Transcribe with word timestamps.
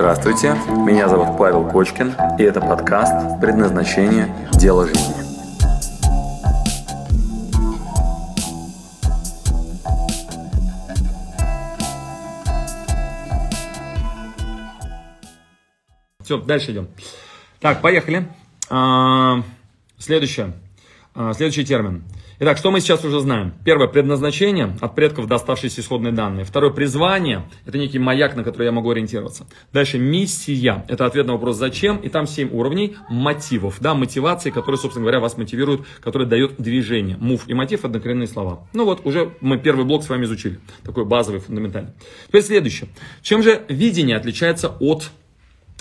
Здравствуйте, 0.00 0.54
меня 0.86 1.10
зовут 1.10 1.36
Павел 1.36 1.68
Кочкин, 1.68 2.14
и 2.38 2.42
это 2.42 2.58
подкаст 2.62 3.38
«Предназначение. 3.38 4.34
Дело 4.54 4.86
жизни». 4.86 5.12
Все, 16.24 16.38
дальше 16.38 16.72
идем. 16.72 16.88
Так, 17.60 17.82
поехали. 17.82 18.26
А, 18.70 19.42
Следующее. 19.98 20.54
А, 21.14 21.34
Следующий 21.34 21.66
термин. 21.66 22.04
Итак, 22.42 22.56
что 22.56 22.70
мы 22.70 22.80
сейчас 22.80 23.04
уже 23.04 23.20
знаем? 23.20 23.52
Первое, 23.66 23.86
предназначение, 23.86 24.74
от 24.80 24.94
предков 24.94 25.26
доставшиеся 25.26 25.82
исходные 25.82 26.10
данные. 26.10 26.46
Второе, 26.46 26.70
призвание, 26.70 27.46
это 27.66 27.76
некий 27.76 27.98
маяк, 27.98 28.34
на 28.34 28.44
который 28.44 28.64
я 28.64 28.72
могу 28.72 28.90
ориентироваться. 28.90 29.46
Дальше, 29.74 29.98
миссия, 29.98 30.82
это 30.88 31.04
ответ 31.04 31.26
на 31.26 31.34
вопрос 31.34 31.58
«зачем?», 31.58 31.98
и 31.98 32.08
там 32.08 32.26
7 32.26 32.48
уровней 32.50 32.96
мотивов, 33.10 33.76
да, 33.80 33.92
мотивации, 33.94 34.48
которые, 34.48 34.78
собственно 34.78 35.04
говоря, 35.04 35.20
вас 35.20 35.36
мотивируют, 35.36 35.86
которые 36.00 36.26
дают 36.26 36.54
движение. 36.56 37.18
Мув 37.18 37.46
и 37.46 37.52
мотив– 37.52 37.84
однокоренные 37.84 38.26
слова. 38.26 38.66
Ну 38.72 38.86
вот, 38.86 39.04
уже 39.04 39.34
мы 39.42 39.58
первый 39.58 39.84
блок 39.84 40.02
с 40.02 40.08
вами 40.08 40.24
изучили, 40.24 40.60
такой 40.82 41.04
базовый, 41.04 41.42
фундаментальный. 41.42 41.92
Теперь 42.28 42.42
следующее. 42.42 42.88
Чем 43.20 43.42
же 43.42 43.66
видение 43.68 44.16
отличается 44.16 44.74
от 44.80 45.10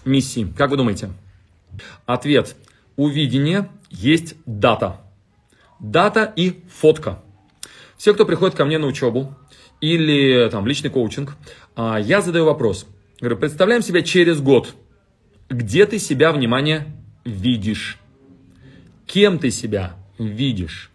миссии? 0.04 0.46
Как 0.58 0.72
вы 0.72 0.76
думаете? 0.76 1.12
Ответ. 2.06 2.58
У 2.98 3.08
видения 3.08 3.70
есть 3.92 4.36
дата– 4.46 5.00
дата 5.80 6.32
и 6.36 6.62
фотка. 6.70 7.22
Все, 7.98 8.14
кто 8.14 8.26
приходит 8.26 8.56
ко 8.56 8.66
мне 8.66 8.78
на 8.78 8.88
учебу 8.88 9.36
или 9.82 10.50
там 10.50 10.66
личный 10.68 10.90
коучинг, 10.90 11.36
а, 11.76 11.98
я 12.00 12.22
задаю 12.22 12.46
вопрос. 12.46 12.88
Говорю, 13.20 13.38
представляем 13.38 13.82
себя 13.82 14.02
через 14.02 14.40
год. 14.42 14.74
Где 15.50 15.86
ты 15.86 16.00
себя, 16.00 16.32
внимание, 16.32 16.86
видишь? 17.26 17.98
Кем 19.06 19.40
ты 19.40 19.52
себя 19.52 19.96
видишь? 20.18 20.92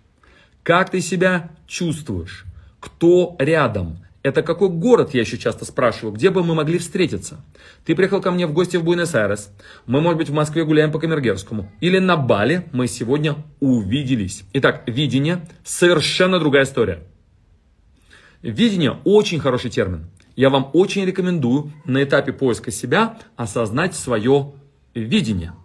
Как 0.62 0.90
ты 0.90 1.00
себя 1.00 1.50
чувствуешь? 1.66 2.44
Кто 2.80 3.36
рядом? 3.38 4.03
Это 4.25 4.42
какой 4.42 4.70
город, 4.70 5.12
я 5.12 5.20
еще 5.20 5.36
часто 5.36 5.67
спрашиваю, 5.67 6.14
где 6.14 6.30
бы 6.30 6.42
мы 6.42 6.55
могли 6.55 6.78
встретиться? 6.78 7.44
Ты 7.84 7.94
приехал 7.94 8.22
ко 8.22 8.30
мне 8.30 8.47
в 8.47 8.55
гости 8.55 8.78
в 8.78 8.83
Буэнос-Айрес, 8.83 9.50
мы, 9.84 10.00
может 10.00 10.17
быть, 10.17 10.30
в 10.30 10.33
Москве 10.33 10.64
гуляем 10.64 10.91
по 10.91 10.98
Камергерскому, 10.98 11.70
или 11.80 11.98
на 11.98 12.17
Бали 12.17 12.67
мы 12.72 12.89
сегодня 12.89 13.36
увиделись. 13.61 14.45
Итак, 14.55 14.84
видение– 14.86 15.47
совершенно 15.62 16.39
другая 16.39 16.64
история. 16.64 17.05
Видение– 18.41 18.98
очень 19.05 19.41
хороший 19.41 19.69
термин. 19.69 20.06
Я 20.36 20.48
вам 20.48 20.70
очень 20.72 21.05
рекомендую 21.05 21.75
на 21.84 22.02
этапе 22.02 22.33
поиска 22.33 22.70
себя 22.70 23.19
осознать 23.36 23.95
свое 23.95 24.55
видение– 24.95 25.52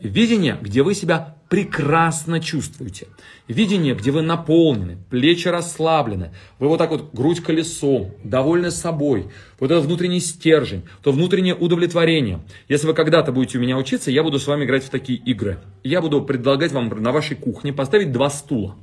Видение, 0.00 0.58
где 0.60 0.82
вы 0.82 0.94
себя 0.94 1.35
прекрасно 1.48 2.40
чувствуете. 2.40 3.06
Видение, 3.48 3.94
где 3.94 4.10
вы 4.10 4.22
наполнены, 4.22 4.98
плечи 5.10 5.48
расслаблены, 5.48 6.32
вы 6.58 6.68
вот 6.68 6.78
так 6.78 6.90
вот 6.90 7.14
грудь 7.14 7.40
колесом, 7.40 8.12
довольны 8.24 8.70
собой. 8.70 9.28
Вот 9.60 9.70
это 9.70 9.80
внутренний 9.80 10.20
стержень, 10.20 10.82
то 11.02 11.12
внутреннее 11.12 11.54
удовлетворение. 11.54 12.40
Если 12.68 12.86
вы 12.86 12.94
когда-то 12.94 13.32
будете 13.32 13.58
у 13.58 13.60
меня 13.60 13.76
учиться, 13.76 14.10
я 14.10 14.22
буду 14.22 14.38
с 14.38 14.46
вами 14.46 14.64
играть 14.64 14.84
в 14.84 14.90
такие 14.90 15.18
игры. 15.18 15.58
Я 15.84 16.00
буду 16.00 16.22
предлагать 16.22 16.72
вам 16.72 16.88
на 16.88 17.12
вашей 17.12 17.36
кухне 17.36 17.72
поставить 17.72 18.12
два 18.12 18.30
стула. 18.30 18.76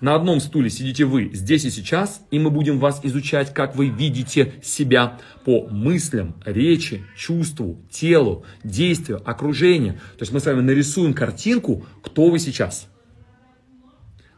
На 0.00 0.14
одном 0.14 0.40
стуле 0.40 0.70
сидите 0.70 1.04
вы 1.04 1.30
здесь 1.32 1.64
и 1.64 1.70
сейчас, 1.70 2.24
и 2.30 2.38
мы 2.38 2.50
будем 2.50 2.78
вас 2.78 3.00
изучать, 3.02 3.54
как 3.54 3.76
вы 3.76 3.88
видите 3.88 4.54
себя 4.62 5.18
по 5.44 5.66
мыслям, 5.68 6.34
речи, 6.44 7.04
чувству, 7.16 7.80
телу, 7.90 8.44
действию, 8.62 9.22
окружению. 9.24 9.94
То 9.94 10.22
есть 10.22 10.32
мы 10.32 10.40
с 10.40 10.46
вами 10.46 10.60
нарисуем 10.60 11.14
картинку, 11.14 11.86
кто 12.02 12.28
вы 12.28 12.38
сейчас. 12.38 12.88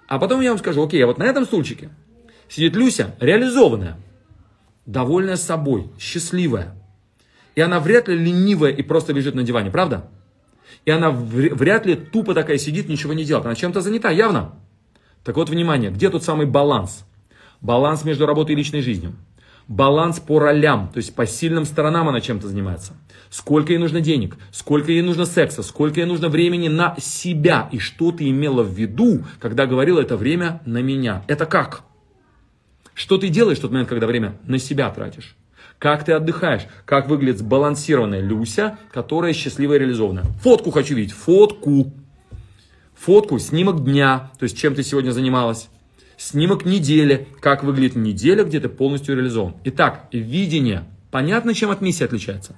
А 0.09 0.19
потом 0.19 0.41
я 0.41 0.51
вам 0.51 0.59
скажу, 0.59 0.85
окей, 0.85 1.03
а 1.03 1.07
вот 1.07 1.19
на 1.19 1.25
этом 1.25 1.45
стульчике 1.45 1.91
сидит 2.49 2.77
Люся, 2.77 3.17
реализованная, 3.21 3.99
довольная 4.85 5.37
собой, 5.37 5.91
счастливая. 5.99 6.75
И 7.57 7.61
она 7.61 7.81
вряд 7.81 8.09
ли 8.09 8.17
ленивая 8.17 8.71
и 8.71 8.83
просто 8.83 9.13
лежит 9.13 9.35
на 9.35 9.43
диване, 9.43 9.71
правда? 9.71 10.11
И 10.85 10.91
она 10.91 11.11
вряд 11.11 11.87
ли 11.87 11.97
тупо 11.97 12.35
такая 12.35 12.59
сидит, 12.59 12.89
ничего 12.89 13.13
не 13.13 13.25
делает. 13.25 13.47
Она 13.47 13.55
чем-то 13.55 13.81
занята, 13.81 14.11
явно. 14.11 14.61
Так 15.27 15.35
вот, 15.35 15.51
внимание, 15.51 15.91
где 15.91 16.09
тут 16.09 16.23
самый 16.23 16.47
баланс? 16.47 17.05
Баланс 17.61 18.05
между 18.05 18.27
работой 18.27 18.53
и 18.53 18.55
личной 18.55 18.81
жизнью. 18.81 19.17
Баланс 19.67 20.21
по 20.21 20.39
ролям, 20.39 20.89
то 20.95 20.99
есть 20.99 21.17
по 21.17 21.27
сильным 21.27 21.65
сторонам 21.65 22.09
она 22.09 22.21
чем-то 22.21 22.47
занимается. 22.47 22.93
Сколько 23.29 23.73
ей 23.73 23.81
нужно 23.81 24.01
денег, 24.01 24.37
сколько 24.53 24.93
ей 24.93 25.03
нужно 25.03 25.27
секса, 25.27 25.65
сколько 25.65 25.99
ей 25.99 26.07
нужно 26.07 26.29
времени 26.29 26.69
на 26.69 26.95
себя. 27.01 27.69
И 27.73 27.81
что 27.81 28.13
ты 28.13 28.31
имела 28.31 28.63
в 28.63 28.71
виду, 28.73 29.25
когда 29.41 29.67
говорила 29.67 30.01
это 30.01 30.17
время 30.17 30.63
на 30.65 30.81
меня. 30.81 31.25
Это 31.27 31.45
как? 31.45 31.83
Что 32.95 33.19
ты 33.19 33.29
делаешь 33.29 33.59
в 33.59 33.63
тот 33.63 33.73
момент, 33.73 33.89
когда 33.89 34.07
время 34.07 34.39
на 34.45 34.61
себя 34.61 34.89
тратишь? 34.91 35.35
Как 35.81 36.05
ты 36.05 36.13
отдыхаешь? 36.13 36.69
Как 36.85 37.09
выглядит 37.09 37.41
сбалансированная 37.41 38.21
Люся, 38.21 38.79
которая 38.93 39.33
счастливая 39.33 39.79
и 39.79 39.81
реализованная? 39.81 40.23
Фотку 40.43 40.71
хочу 40.71 40.95
видеть. 40.95 41.15
Фотку 41.15 41.93
фотку, 42.97 43.39
снимок 43.39 43.85
дня, 43.85 44.31
то 44.39 44.45
есть 44.45 44.57
чем 44.57 44.75
ты 44.75 44.83
сегодня 44.83 45.13
занималась, 45.13 45.69
снимок 46.17 46.65
недели, 46.65 47.29
как 47.41 47.63
выглядит 47.63 47.97
неделя, 47.97 48.45
где 48.45 48.59
ты 48.59 48.69
полностью 48.69 49.15
реализован. 49.17 49.55
Итак, 49.65 50.09
видение. 50.13 50.85
Понятно, 51.11 51.55
чем 51.55 51.71
от 51.71 51.81
миссии 51.81 52.05
отличается? 52.05 52.57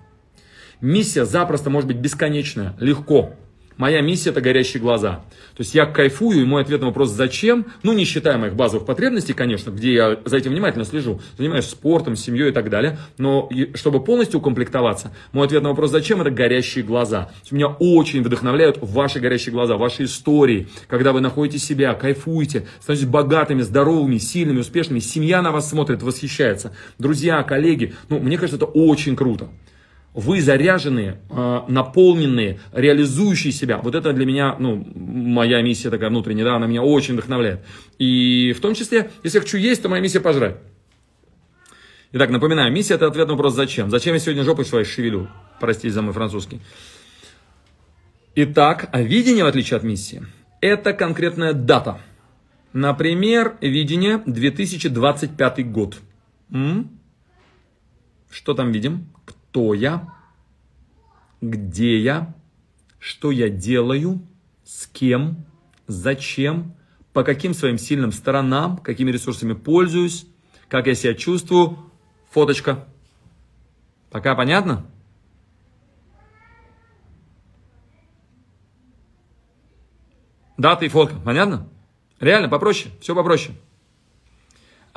Миссия 0.81 1.25
запросто 1.25 1.71
может 1.71 1.89
быть 1.89 1.99
бесконечная, 1.99 2.77
легко. 2.79 3.35
Моя 3.79 4.01
миссия– 4.01 4.31
это 4.31 4.41
горящие 4.41 4.83
глаза. 4.83 5.25
То 5.57 5.63
есть 5.63 5.73
я 5.73 5.87
кайфую, 5.87 6.43
и 6.43 6.45
мой 6.45 6.63
ответ 6.63 6.81
на 6.81 6.89
вопрос 6.89 7.11
«зачем?», 7.11 7.67
ну, 7.85 7.93
не 7.93 8.05
считая 8.05 8.37
моих 8.37 8.55
базовых 8.55 8.85
потребностей, 8.85 9.35
конечно, 9.35 9.71
где 9.71 9.95
я 9.95 10.19
за 10.25 10.37
этим 10.37 10.51
внимательно 10.51 10.85
слежу, 10.85 11.21
занимаюсь 11.39 11.67
спортом, 11.67 12.17
семьей 12.17 12.49
и 12.49 12.53
так 12.53 12.71
далее, 12.71 12.99
но 13.19 13.49
чтобы 13.75 14.03
полностью 14.03 14.41
укомплектоваться, 14.41 15.13
мой 15.31 15.47
ответ 15.47 15.63
на 15.63 15.69
вопрос 15.69 15.93
«зачем?»– 15.93 16.21
это 16.23 16.31
горящие 16.31 16.85
глаза. 16.85 17.31
Меня 17.53 17.69
очень 17.69 18.23
вдохновляют 18.23 18.79
ваши 18.83 19.21
горящие 19.21 19.53
глаза, 19.53 19.77
ваши 19.77 20.05
истории, 20.05 20.67
когда 20.89 21.13
вы 21.13 21.21
находите 21.21 21.59
себя, 21.59 21.95
кайфуете, 21.95 22.67
становитесь 22.81 23.09
богатыми, 23.09 23.63
здоровыми, 23.63 24.19
сильными, 24.19 24.59
успешными, 24.59 24.99
семья 24.99 25.41
на 25.41 25.53
вас 25.53 25.71
смотрит, 25.71 26.03
восхищается, 26.03 26.73
друзья, 26.99 27.41
коллеги. 27.45 27.95
Ну, 28.09 28.19
мне 28.19 28.39
кажется, 28.39 28.57
это 28.57 28.67
очень 28.67 29.15
круто 29.15 29.49
вы 30.19 30.41
заряженные, 30.41 31.21
а, 31.31 31.65
наполненные, 31.69 32.59
реализующие 32.73 33.53
себя. 33.53 33.79
Вот 33.79 33.95
это 33.95 34.13
для 34.13 34.27
меня, 34.27 34.57
ну, 34.59 34.85
моя 34.97 35.63
миссия 35.63 35.91
такая 35.91 36.11
внутренняя, 36.11 36.45
да, 36.45 36.57
она 36.57 36.67
меня 36.67 36.83
очень 36.83 37.15
вдохновляет. 37.15 37.65
И 38.01 38.53
в 38.57 38.61
том 38.61 38.75
числе, 38.75 39.13
если 39.23 39.39
я 39.39 39.43
хочу 39.43 39.59
есть, 39.59 39.81
то 39.81 39.89
моя 39.89 40.03
миссия 40.03 40.19
пожрать. 40.19 40.57
Итак, 42.11 42.31
напоминаю, 42.31 42.73
миссия 42.73 42.95
это 42.95 43.07
ответ 43.07 43.29
на 43.29 43.35
вопрос 43.35 43.55
«Зачем?». 43.55 43.91
Зачем 43.91 44.15
я 44.15 44.19
сегодня 44.19 44.43
жопой 44.43 44.65
своей 44.65 44.85
шевелю? 44.85 45.31
Простите 45.61 45.91
за 45.91 46.03
мой 46.03 46.13
французский. 46.13 46.61
Итак, 48.35 48.89
а 48.91 49.01
видение, 49.03 49.45
в 49.45 49.47
отличие 49.47 49.77
от 49.77 49.85
миссии, 49.85 50.27
это 50.61 50.95
конкретная 50.95 51.53
дата. 51.53 52.01
Например, 52.73 53.57
видение 53.61 54.21
2025 54.27 55.71
год. 55.71 55.99
М? 56.51 56.91
Что 58.31 58.55
там 58.55 58.73
видим? 58.73 59.07
Кто 59.49 59.73
я, 59.73 60.15
где 61.41 61.99
я, 61.99 62.35
что 62.99 63.31
я 63.31 63.49
делаю, 63.49 64.21
с 64.63 64.87
кем, 64.87 65.47
зачем, 65.87 66.75
по 67.15 67.25
каким 67.25 67.55
своим 67.55 67.79
сильным 67.79 68.13
сторонам, 68.13 68.77
какими 68.77 69.11
ресурсами 69.11 69.55
пользуюсь, 69.55 70.27
как 70.69 70.87
я 70.87 70.95
себя 70.95 71.15
чувствую. 71.15 71.79
Фоточка. 72.31 72.87
Пока 74.11 74.35
понятно? 74.35 74.85
Дата 80.59 80.85
и 80.85 80.89
фотка. 80.89 81.19
Понятно? 81.25 81.69
Реально, 82.21 82.49
попроще. 82.51 82.93
Все 83.01 83.15
попроще. 83.15 83.57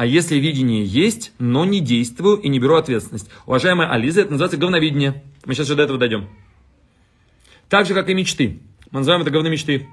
А 0.01 0.05
если 0.07 0.37
видение 0.37 0.83
есть, 0.83 1.31
но 1.37 1.63
не 1.63 1.79
действую 1.79 2.37
и 2.37 2.49
не 2.49 2.57
беру 2.57 2.73
ответственность? 2.73 3.29
Уважаемая 3.45 3.87
Ализа, 3.87 4.21
это 4.21 4.31
называется 4.31 4.57
говновидение. 4.57 5.21
Мы 5.45 5.53
сейчас 5.53 5.67
еще 5.67 5.75
до 5.75 5.83
этого 5.83 5.99
дойдем. 5.99 6.27
Так 7.69 7.85
же, 7.85 7.93
как 7.93 8.09
и 8.09 8.15
мечты. 8.15 8.61
Мы 8.89 9.01
называем 9.01 9.21
это 9.21 9.29
говномечты. 9.29 9.87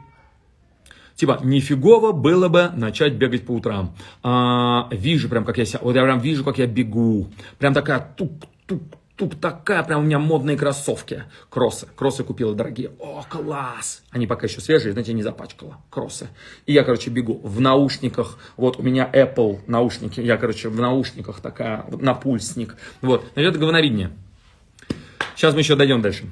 Типа, 1.14 1.40
нифигово 1.44 2.12
было 2.12 2.48
бы 2.48 2.70
начать 2.74 3.16
бегать 3.16 3.44
по 3.44 3.52
утрам. 3.52 3.94
А, 4.22 4.88
вижу 4.92 5.28
прям, 5.28 5.44
как 5.44 5.58
я 5.58 5.66
себя, 5.66 5.80
вот 5.82 5.94
я 5.94 6.02
прям 6.02 6.20
вижу, 6.20 6.42
как 6.42 6.56
я 6.56 6.66
бегу. 6.66 7.28
Прям 7.58 7.74
такая 7.74 8.14
тук-тук, 8.16 8.80
Тут 9.18 9.40
такая 9.40 9.82
прям 9.82 10.02
у 10.02 10.02
меня 10.04 10.20
модные 10.20 10.56
кроссовки. 10.56 11.24
Кроссы. 11.50 11.88
Кроссы 11.96 12.22
купила 12.22 12.54
дорогие. 12.54 12.92
О, 13.00 13.24
класс! 13.28 14.04
Они 14.10 14.28
пока 14.28 14.46
еще 14.46 14.60
свежие, 14.60 14.92
знаете, 14.92 15.12
не 15.12 15.24
запачкала. 15.24 15.78
Кроссы. 15.90 16.28
И 16.66 16.72
я, 16.72 16.84
короче, 16.84 17.10
бегу 17.10 17.40
в 17.42 17.60
наушниках. 17.60 18.38
Вот 18.56 18.78
у 18.78 18.82
меня 18.82 19.10
Apple 19.12 19.58
наушники. 19.66 20.20
Я, 20.20 20.36
короче, 20.36 20.68
в 20.68 20.78
наушниках 20.78 21.40
такая, 21.40 21.84
вот, 21.88 22.00
напульсник. 22.00 22.76
Вот. 23.02 23.24
Значит, 23.34 23.50
это 23.50 23.58
говновидение. 23.58 24.12
Сейчас 25.34 25.52
мы 25.52 25.60
еще 25.62 25.74
дойдем 25.74 26.00
дальше. 26.00 26.26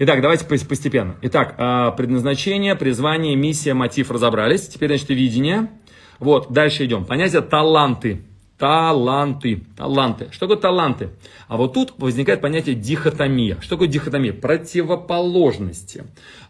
Итак, 0.00 0.20
давайте 0.20 0.46
постепенно. 0.46 1.14
Итак, 1.22 1.54
а, 1.58 1.92
предназначение, 1.92 2.74
призвание, 2.74 3.36
миссия, 3.36 3.72
мотив 3.72 4.10
разобрались. 4.10 4.66
Теперь, 4.66 4.88
значит, 4.88 5.10
видение. 5.10 5.70
Вот, 6.18 6.52
дальше 6.52 6.86
идем. 6.86 7.04
Понятие 7.04 7.42
таланты. 7.42 8.22
Таланты. 8.58 9.62
Таланты. 9.76 10.28
Что 10.30 10.46
такое 10.46 10.56
таланты? 10.56 11.10
А 11.46 11.56
вот 11.56 11.74
тут 11.74 11.94
возникает 11.98 12.40
понятие 12.40 12.74
дихотомия. 12.74 13.58
Что 13.60 13.76
такое 13.76 13.88
дихотомия? 13.88 14.32
Противоположности. 14.32 16.04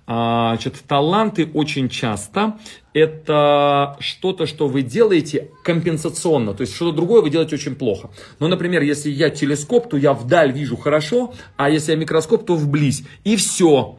А, 0.07 0.51
значит, 0.51 0.85
таланты 0.87 1.51
очень 1.53 1.89
часто 1.89 2.59
это 2.95 3.97
что-то, 3.99 4.47
что 4.47 4.69
вы 4.69 4.83
делаете 4.83 5.51
компенсационно, 5.65 6.55
то 6.55 6.61
есть 6.61 6.75
что-то 6.75 6.97
другое 6.97 7.23
вы 7.23 7.29
делаете 7.29 7.57
очень 7.57 7.75
плохо. 7.75 8.11
Ну, 8.39 8.47
например, 8.47 8.83
если 8.83 9.11
я 9.11 9.31
телескоп, 9.31 9.91
то 9.91 9.97
я 9.97 10.13
вдаль 10.13 10.53
вижу 10.53 10.77
хорошо, 10.77 11.35
а 11.57 11.69
если 11.71 11.93
я 11.93 11.99
микроскоп, 11.99 12.47
то 12.47 12.55
вблизь. 12.55 13.05
И 13.25 13.35
все. 13.35 13.99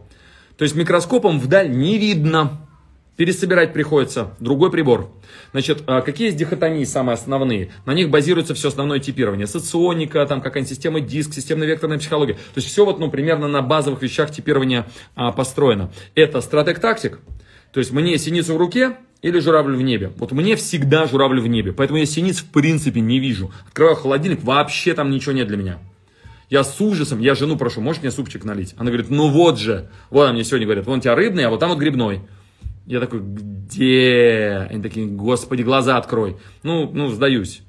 То 0.58 0.64
есть 0.64 0.76
микроскопом 0.76 1.40
вдаль 1.40 1.70
не 1.70 1.98
видно. 1.98 2.67
Пересобирать 3.18 3.74
приходится 3.74 4.36
другой 4.40 4.72
прибор. 4.72 5.12
Значит, 5.52 5.84
а 5.88 6.02
какие 6.02 6.28
есть 6.28 6.38
дихотомии 6.38 6.84
самые 6.84 7.16
основные? 7.16 7.72
На 7.88 7.96
них 7.96 8.12
базируется 8.12 8.54
все 8.54 8.68
основное 8.68 9.00
типирование. 9.00 9.48
Соционика, 9.48 10.24
там 10.28 10.40
какая-нибудь 10.40 10.70
система 10.70 11.00
диск, 11.02 11.34
системно-векторная 11.34 11.98
психология. 11.98 12.36
То 12.36 12.58
есть 12.58 12.68
все 12.68 12.86
вот, 12.86 13.00
ну, 13.00 13.10
примерно 13.10 13.48
на 13.48 13.64
базовых 13.64 14.04
вещах 14.04 14.30
типирования 14.30 14.86
а, 15.16 15.32
построено. 15.32 15.92
Это 16.14 16.42
стратег-тактик, 16.42 17.20
то 17.74 17.80
есть 17.80 17.92
мне 17.92 18.20
синицу 18.20 18.54
в 18.54 18.58
руке 18.58 18.98
или 19.24 19.40
журавль 19.40 19.76
в 19.76 19.82
небе. 19.82 20.12
Вот 20.18 20.32
мне 20.32 20.56
всегда 20.56 21.08
журавль 21.08 21.40
в 21.40 21.48
небе, 21.48 21.74
поэтому 21.74 21.98
я 21.98 22.06
синиц 22.06 22.42
в 22.42 22.52
принципе 22.52 23.02
не 23.02 23.20
вижу. 23.20 23.52
Открываю 23.68 23.96
холодильник, 23.96 24.44
вообще 24.44 24.94
там 24.94 25.10
ничего 25.10 25.32
нет 25.32 25.48
для 25.48 25.58
меня. 25.58 25.80
Я 26.52 26.64
с 26.64 26.80
ужасом, 26.80 27.20
я 27.20 27.34
жену 27.34 27.58
прошу, 27.58 27.82
можешь 27.82 28.04
мне 28.04 28.12
супчик 28.12 28.46
налить? 28.46 28.76
Она 28.78 28.92
говорит, 28.92 29.10
ну 29.10 29.30
вот 29.30 29.60
же. 29.60 29.90
Вот 30.12 30.24
она 30.24 30.34
мне 30.34 30.44
сегодня 30.44 30.68
говорит, 30.68 30.86
вон 30.86 31.00
у 31.00 31.02
тебя 31.02 31.16
рыбный, 31.16 31.46
а 31.46 31.50
вот 31.50 31.60
там 31.60 31.70
вот 31.70 31.80
грибной. 31.80 32.22
Я 32.88 33.02
такой, 33.02 33.20
где? 33.20 34.66
Они 34.70 34.82
такие, 34.82 35.06
господи, 35.08 35.62
глаза 35.62 35.98
открой. 35.98 36.38
Ну, 36.64 36.90
ну, 36.92 37.10
сдаюсь. 37.10 37.62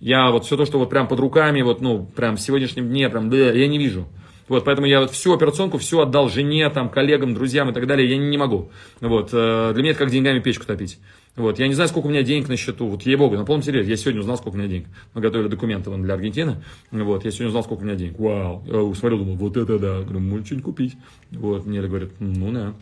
Я 0.00 0.32
вот 0.32 0.44
все 0.44 0.56
то, 0.56 0.66
что 0.66 0.80
вот 0.80 0.90
прям 0.90 1.06
под 1.06 1.20
руками, 1.20 1.62
вот, 1.62 1.80
ну, 1.80 2.04
прям 2.04 2.36
в 2.36 2.40
сегодняшнем 2.40 2.88
дне, 2.88 3.08
прям, 3.08 3.30
да, 3.30 3.36
я 3.36 3.68
не 3.68 3.78
вижу. 3.78 4.08
Вот, 4.48 4.64
поэтому 4.64 4.86
я 4.86 5.00
вот 5.00 5.12
всю 5.12 5.32
операционку, 5.32 5.78
все 5.78 6.00
отдал 6.00 6.28
жене, 6.28 6.68
там, 6.70 6.90
коллегам, 6.90 7.34
друзьям 7.34 7.70
и 7.70 7.72
так 7.72 7.86
далее, 7.86 8.10
я 8.10 8.18
не, 8.18 8.36
могу. 8.36 8.70
Вот, 9.00 9.30
э, 9.32 9.70
для 9.72 9.82
меня 9.82 9.92
это 9.92 10.00
как 10.00 10.10
деньгами 10.10 10.40
печку 10.40 10.66
топить. 10.66 10.98
Вот, 11.36 11.60
я 11.60 11.68
не 11.68 11.74
знаю, 11.74 11.88
сколько 11.88 12.08
у 12.08 12.10
меня 12.10 12.22
денег 12.22 12.48
на 12.48 12.56
счету, 12.56 12.88
вот, 12.88 13.02
ей-богу, 13.02 13.36
на 13.36 13.44
полном 13.44 13.62
серьезе, 13.62 13.90
я 13.90 13.96
сегодня 13.96 14.20
узнал, 14.20 14.36
сколько 14.36 14.56
у 14.56 14.58
меня 14.58 14.68
денег. 14.68 14.86
Мы 15.14 15.22
готовили 15.22 15.48
документы 15.48 15.88
вон, 15.88 16.02
для 16.02 16.14
Аргентины, 16.14 16.62
вот, 16.90 17.24
я 17.24 17.30
сегодня 17.30 17.48
узнал, 17.48 17.62
сколько 17.62 17.82
у 17.82 17.84
меня 17.84 17.94
денег. 17.94 18.18
Вау, 18.18 18.64
я 18.66 18.94
смотрел, 18.94 19.20
думал, 19.20 19.36
вот 19.36 19.56
это 19.56 19.78
да, 19.78 20.02
говорю, 20.02 20.20
может 20.20 20.46
что-нибудь 20.46 20.64
купить. 20.64 20.96
Вот, 21.30 21.64
мне 21.64 21.80
говорят, 21.80 22.10
ну 22.18 22.52
да. 22.52 22.74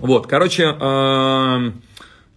Вот, 0.00 0.26
короче, 0.26 0.64
э, 0.64 1.70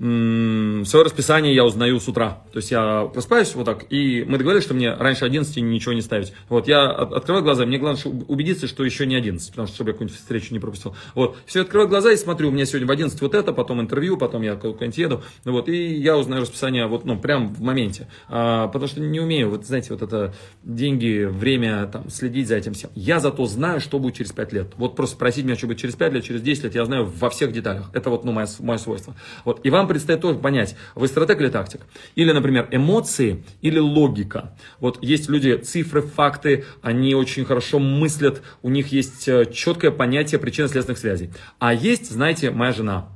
свое 0.01 1.05
расписание 1.05 1.53
я 1.53 1.63
узнаю 1.63 1.99
с 1.99 2.07
утра. 2.07 2.41
То 2.51 2.57
есть 2.57 2.71
я 2.71 3.05
просыпаюсь 3.13 3.53
вот 3.53 3.65
так, 3.65 3.85
и 3.91 4.25
мы 4.27 4.39
договорились, 4.39 4.63
что 4.63 4.73
мне 4.73 4.95
раньше 4.95 5.25
11 5.25 5.57
ничего 5.57 5.93
не 5.93 6.01
ставить. 6.01 6.33
Вот 6.49 6.67
я 6.67 6.89
открываю 6.89 7.43
глаза, 7.43 7.67
мне 7.67 7.77
главное 7.77 8.01
убедиться, 8.27 8.65
что 8.65 8.83
еще 8.83 9.05
не 9.05 9.13
11, 9.13 9.47
потому 9.51 9.67
что 9.67 9.75
чтобы 9.75 9.91
я 9.91 9.93
какую-нибудь 9.93 10.19
встречу 10.19 10.53
не 10.53 10.59
пропустил. 10.59 10.95
Вот, 11.13 11.37
все, 11.45 11.61
открываю 11.61 11.87
глаза 11.87 12.11
и 12.11 12.17
смотрю, 12.17 12.47
у 12.47 12.51
меня 12.51 12.65
сегодня 12.65 12.87
в 12.87 12.91
11 12.91 13.21
вот 13.21 13.35
это, 13.35 13.53
потом 13.53 13.79
интервью, 13.79 14.17
потом 14.17 14.41
я 14.41 14.55
куда-нибудь 14.55 14.97
еду. 14.97 15.21
Вот, 15.45 15.69
и 15.69 15.93
я 15.93 16.17
узнаю 16.17 16.41
расписание 16.41 16.87
вот, 16.87 17.05
ну, 17.05 17.19
прям 17.19 17.53
в 17.53 17.61
моменте. 17.61 18.07
А, 18.27 18.69
потому 18.69 18.87
что 18.87 19.01
не 19.01 19.19
умею, 19.19 19.51
вот 19.51 19.67
знаете, 19.67 19.93
вот 19.93 20.01
это 20.01 20.33
деньги, 20.63 21.25
время, 21.25 21.85
там, 21.85 22.09
следить 22.09 22.47
за 22.47 22.55
этим 22.55 22.73
всем. 22.73 22.89
Я 22.95 23.19
зато 23.19 23.45
знаю, 23.45 23.79
что 23.79 23.99
будет 23.99 24.15
через 24.15 24.31
5 24.31 24.51
лет. 24.51 24.73
Вот 24.77 24.95
просто 24.95 25.15
спросить 25.15 25.45
меня, 25.45 25.55
что 25.55 25.67
будет 25.67 25.77
через 25.77 25.95
5 25.95 26.13
лет, 26.13 26.23
через 26.23 26.41
10 26.41 26.63
лет, 26.63 26.73
я 26.73 26.85
знаю 26.85 27.05
во 27.05 27.29
всех 27.29 27.51
деталях. 27.51 27.91
Это 27.93 28.09
вот, 28.09 28.25
ну, 28.25 28.31
мое, 28.31 28.47
мое 28.59 28.79
свойство. 28.79 29.15
Вот, 29.45 29.63
и 29.63 29.69
вам 29.69 29.90
предстоит 29.91 30.21
тоже 30.21 30.39
понять, 30.39 30.75
вы 30.95 31.07
стратег 31.07 31.41
или 31.41 31.49
тактик. 31.49 31.81
Или, 32.15 32.31
например, 32.31 32.67
эмоции 32.71 33.43
или 33.61 33.77
логика. 33.77 34.55
Вот 34.79 35.03
есть 35.03 35.29
люди, 35.29 35.57
цифры, 35.57 36.01
факты, 36.01 36.65
они 36.81 37.13
очень 37.13 37.45
хорошо 37.45 37.79
мыслят, 37.79 38.41
у 38.61 38.69
них 38.69 38.93
есть 38.93 39.27
э, 39.27 39.45
четкое 39.51 39.91
понятие 39.91 40.39
причинно-следственных 40.39 40.97
связей. 40.97 41.31
А 41.59 41.73
есть, 41.73 42.09
знаете, 42.09 42.51
моя 42.51 42.71
жена. 42.71 43.09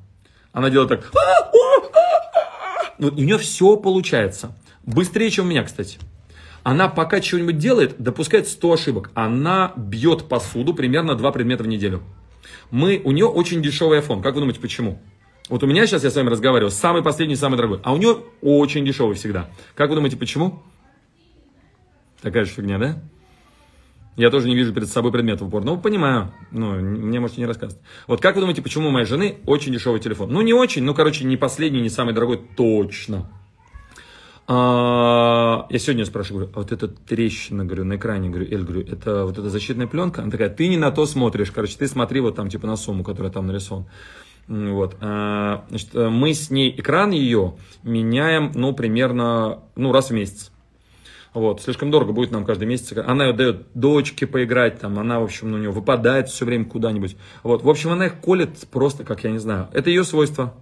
Она 0.52 0.70
делает 0.70 0.90
так. 0.90 1.12
Вот, 2.98 3.14
у 3.14 3.22
нее 3.22 3.38
все 3.38 3.78
получается. 3.78 4.56
Быстрее, 4.84 5.30
чем 5.30 5.46
у 5.46 5.50
меня, 5.50 5.64
кстати. 5.64 5.98
Она 6.64 6.90
пока 6.90 7.20
чего-нибудь 7.22 7.58
делает, 7.58 7.96
допускает 8.00 8.48
100 8.48 8.74
ошибок. 8.74 9.12
Она 9.14 9.74
бьет 9.78 10.28
посуду 10.28 10.74
примерно 10.74 11.16
2 11.16 11.32
предмета 11.32 11.64
в 11.64 11.68
неделю. 11.68 12.04
Мы, 12.72 13.02
у 13.04 13.12
нее 13.12 13.28
очень 13.28 13.62
дешевый 13.62 14.00
iPhone. 14.00 14.22
Как 14.22 14.34
вы 14.34 14.42
думаете, 14.42 14.60
почему? 14.60 15.00
Вот 15.50 15.62
у 15.64 15.68
меня 15.68 15.86
сейчас, 15.86 16.04
я 16.04 16.10
с 16.10 16.16
вами 16.16 16.30
разговариваю, 16.30 16.72
самый 16.72 17.04
последний, 17.04 17.36
самый 17.36 17.58
дорогой. 17.58 17.80
А 17.84 17.94
у 17.94 17.98
нее 17.98 18.18
очень 18.42 18.84
дешевый 18.86 19.16
всегда. 19.16 19.50
Как 19.76 19.90
вы 19.90 19.96
думаете, 19.96 20.18
почему? 20.18 20.64
Такая 22.22 22.46
же 22.46 22.52
фигня, 22.52 22.80
да? 22.80 23.00
Я 24.16 24.32
тоже 24.32 24.48
не 24.48 24.56
вижу 24.56 24.74
перед 24.74 24.88
собой 24.88 25.12
предмет 25.12 25.42
в 25.42 25.48
упор. 25.48 25.64
Ну, 25.64 25.78
понимаю. 25.78 26.32
Ну, 26.52 26.72
мне 26.80 27.20
можете 27.20 27.42
не 27.42 27.48
рассказывать. 27.48 27.84
Вот 28.08 28.22
как 28.22 28.36
вы 28.36 28.42
думаете, 28.42 28.62
почему 28.62 28.88
у 28.88 28.92
моей 28.92 29.06
жены 29.06 29.38
очень 29.46 29.74
дешевый 29.74 30.00
телефон? 30.00 30.32
Ну, 30.32 30.42
не 30.42 30.54
очень, 30.54 30.84
ну, 30.84 30.94
короче, 30.96 31.26
не 31.26 31.38
последний, 31.38 31.82
не 31.82 31.90
самый 31.90 32.14
дорогой, 32.14 32.42
точно. 32.56 33.30
А, 34.48 35.68
я 35.70 35.80
сегодня 35.80 36.06
спрашиваю, 36.06 36.46
говорю, 36.46 36.54
а 36.56 36.60
вот 36.62 36.72
эта 36.72 36.88
трещина, 36.88 37.66
говорю, 37.66 37.84
на 37.84 37.98
экране, 37.98 38.30
говорю, 38.30 38.46
Эль, 38.50 38.64
говорю, 38.64 38.82
это 38.82 39.26
вот 39.26 39.38
эта 39.38 39.50
защитная 39.50 39.88
пленка? 39.88 40.22
Она 40.22 40.32
такая, 40.32 40.50
ты 40.50 40.68
не 40.70 40.78
на 40.78 40.92
то 40.92 41.06
смотришь, 41.06 41.52
короче, 41.52 41.78
ты 41.78 41.88
смотри 41.88 42.22
вот 42.22 42.36
там, 42.36 42.50
типа, 42.50 42.68
на 42.68 42.78
сумму, 42.78 43.04
которая 43.04 43.32
там 43.32 43.48
нарисована. 43.48 43.88
Вот. 44.48 44.98
А, 45.02 45.66
значит, 45.70 45.94
мы 45.94 46.34
с 46.34 46.50
ней 46.52 46.74
экран 46.78 47.12
ее 47.12 47.56
меняем, 47.84 48.52
ну, 48.54 48.74
примерно, 48.74 49.64
ну, 49.76 49.92
раз 49.92 50.10
в 50.10 50.14
месяц. 50.14 50.52
Вот, 51.34 51.62
слишком 51.62 51.92
дорого 51.92 52.14
будет 52.14 52.32
нам 52.32 52.46
каждый 52.46 52.66
месяц. 52.66 52.98
Она 53.06 53.26
ее 53.26 53.34
дает 53.34 53.68
дочке 53.74 54.26
поиграть, 54.26 54.80
там, 54.80 54.98
она, 54.98 55.20
в 55.20 55.24
общем, 55.24 55.54
у 55.54 55.58
нее 55.58 55.70
выпадает 55.70 56.30
все 56.30 56.46
время 56.46 56.64
куда-нибудь. 56.64 57.18
Вот, 57.44 57.62
в 57.62 57.70
общем, 57.70 57.92
она 57.92 58.06
их 58.06 58.22
колет 58.22 58.58
просто, 58.72 59.04
как 59.04 59.26
я 59.26 59.32
не 59.32 59.38
знаю. 59.40 59.68
Это 59.74 59.90
ее 59.90 60.06
свойство. 60.06 60.54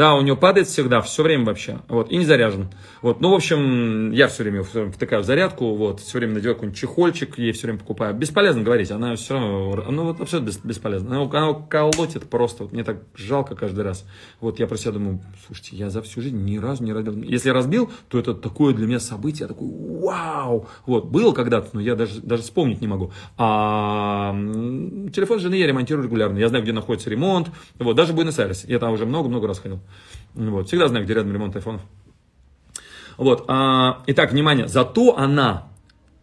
Да, 0.00 0.14
у 0.14 0.22
него 0.22 0.34
падает 0.34 0.66
всегда, 0.66 1.02
все 1.02 1.22
время 1.22 1.44
вообще. 1.44 1.80
Вот, 1.88 2.10
и 2.10 2.16
не 2.16 2.24
заряжен. 2.24 2.70
Вот, 3.02 3.20
ну, 3.20 3.32
в 3.32 3.34
общем, 3.34 4.12
я 4.12 4.28
все 4.28 4.44
время 4.44 4.62
втыкаю 4.62 5.22
в 5.22 5.26
зарядку, 5.26 5.74
вот, 5.74 6.00
все 6.00 6.16
время 6.16 6.32
надеваю 6.32 6.54
какой-нибудь 6.54 6.80
чехольчик, 6.80 7.36
ей 7.36 7.52
все 7.52 7.66
время 7.66 7.80
покупаю. 7.80 8.14
Бесполезно 8.14 8.62
говорить, 8.62 8.90
она 8.90 9.14
все 9.16 9.34
равно, 9.34 9.84
ну, 9.90 10.04
вот 10.04 10.22
абсолютно 10.22 10.58
бесполезно. 10.66 11.20
Она, 11.20 11.30
она 11.30 11.52
колотит 11.52 12.30
просто, 12.30 12.62
вот, 12.62 12.72
мне 12.72 12.82
так 12.82 13.02
жалко 13.14 13.54
каждый 13.54 13.84
раз. 13.84 14.06
Вот, 14.40 14.58
я 14.58 14.66
про 14.66 14.78
себя 14.78 14.92
думаю, 14.92 15.20
слушайте, 15.46 15.76
я 15.76 15.90
за 15.90 16.00
всю 16.00 16.22
жизнь 16.22 16.42
ни 16.46 16.56
разу 16.56 16.82
не 16.82 16.94
разбил. 16.94 17.22
Если 17.22 17.50
разбил, 17.50 17.92
то 18.08 18.18
это 18.18 18.32
такое 18.32 18.72
для 18.72 18.86
меня 18.86 19.00
событие, 19.00 19.42
я 19.42 19.48
такой, 19.48 19.68
вау! 20.10 20.66
Вот, 20.86 21.06
было 21.06 21.32
когда-то, 21.32 21.70
но 21.72 21.80
я 21.80 21.94
даже, 21.94 22.20
даже 22.20 22.42
вспомнить 22.42 22.80
не 22.80 22.88
могу. 22.88 23.12
А 23.38 24.32
телефон 25.12 25.38
жены 25.38 25.54
я 25.54 25.66
ремонтирую 25.66 26.04
регулярно. 26.04 26.38
Я 26.38 26.48
знаю, 26.48 26.64
где 26.64 26.72
находится 26.72 27.10
ремонт, 27.10 27.50
вот, 27.78 27.94
даже 27.94 28.12
в 28.12 28.16
Буэнос-Айресе. 28.16 28.66
Я 28.68 28.78
там 28.78 28.92
уже 28.92 29.06
много-много 29.06 29.46
раз 29.46 29.60
ходил. 29.60 29.80
Вот, 30.34 30.66
всегда 30.66 30.88
знаю, 30.88 31.04
где 31.04 31.14
рядом 31.14 31.32
ремонт 31.32 31.54
айфонов. 31.54 31.82
Вот, 33.16 33.44
а, 33.48 34.02
итак, 34.06 34.32
внимание, 34.32 34.66
зато 34.66 35.16
она 35.16 35.68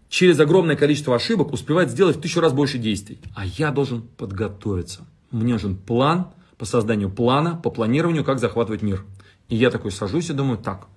через 0.10 0.40
огромное 0.40 0.76
количество 0.76 1.16
ошибок 1.16 1.54
успевает 1.54 1.90
сделать 1.90 2.18
в 2.18 2.22
тысячу 2.22 2.42
раз 2.42 2.54
больше 2.54 2.78
действий. 2.78 3.20
А 3.36 3.46
я 3.46 3.72
должен 3.72 4.02
подготовиться. 4.02 5.06
Мне 5.32 5.54
нужен 5.54 5.76
план 5.76 6.28
по 6.58 6.66
созданию 6.66 7.10
плана, 7.10 7.56
по 7.56 7.70
планированию, 7.70 8.24
как 8.24 8.40
захватывать 8.40 8.82
мир. 8.82 9.06
И 9.48 9.56
я 9.56 9.70
такой 9.70 9.92
сажусь 9.92 10.30
и 10.30 10.34
думаю, 10.34 10.58
так, 10.58 10.88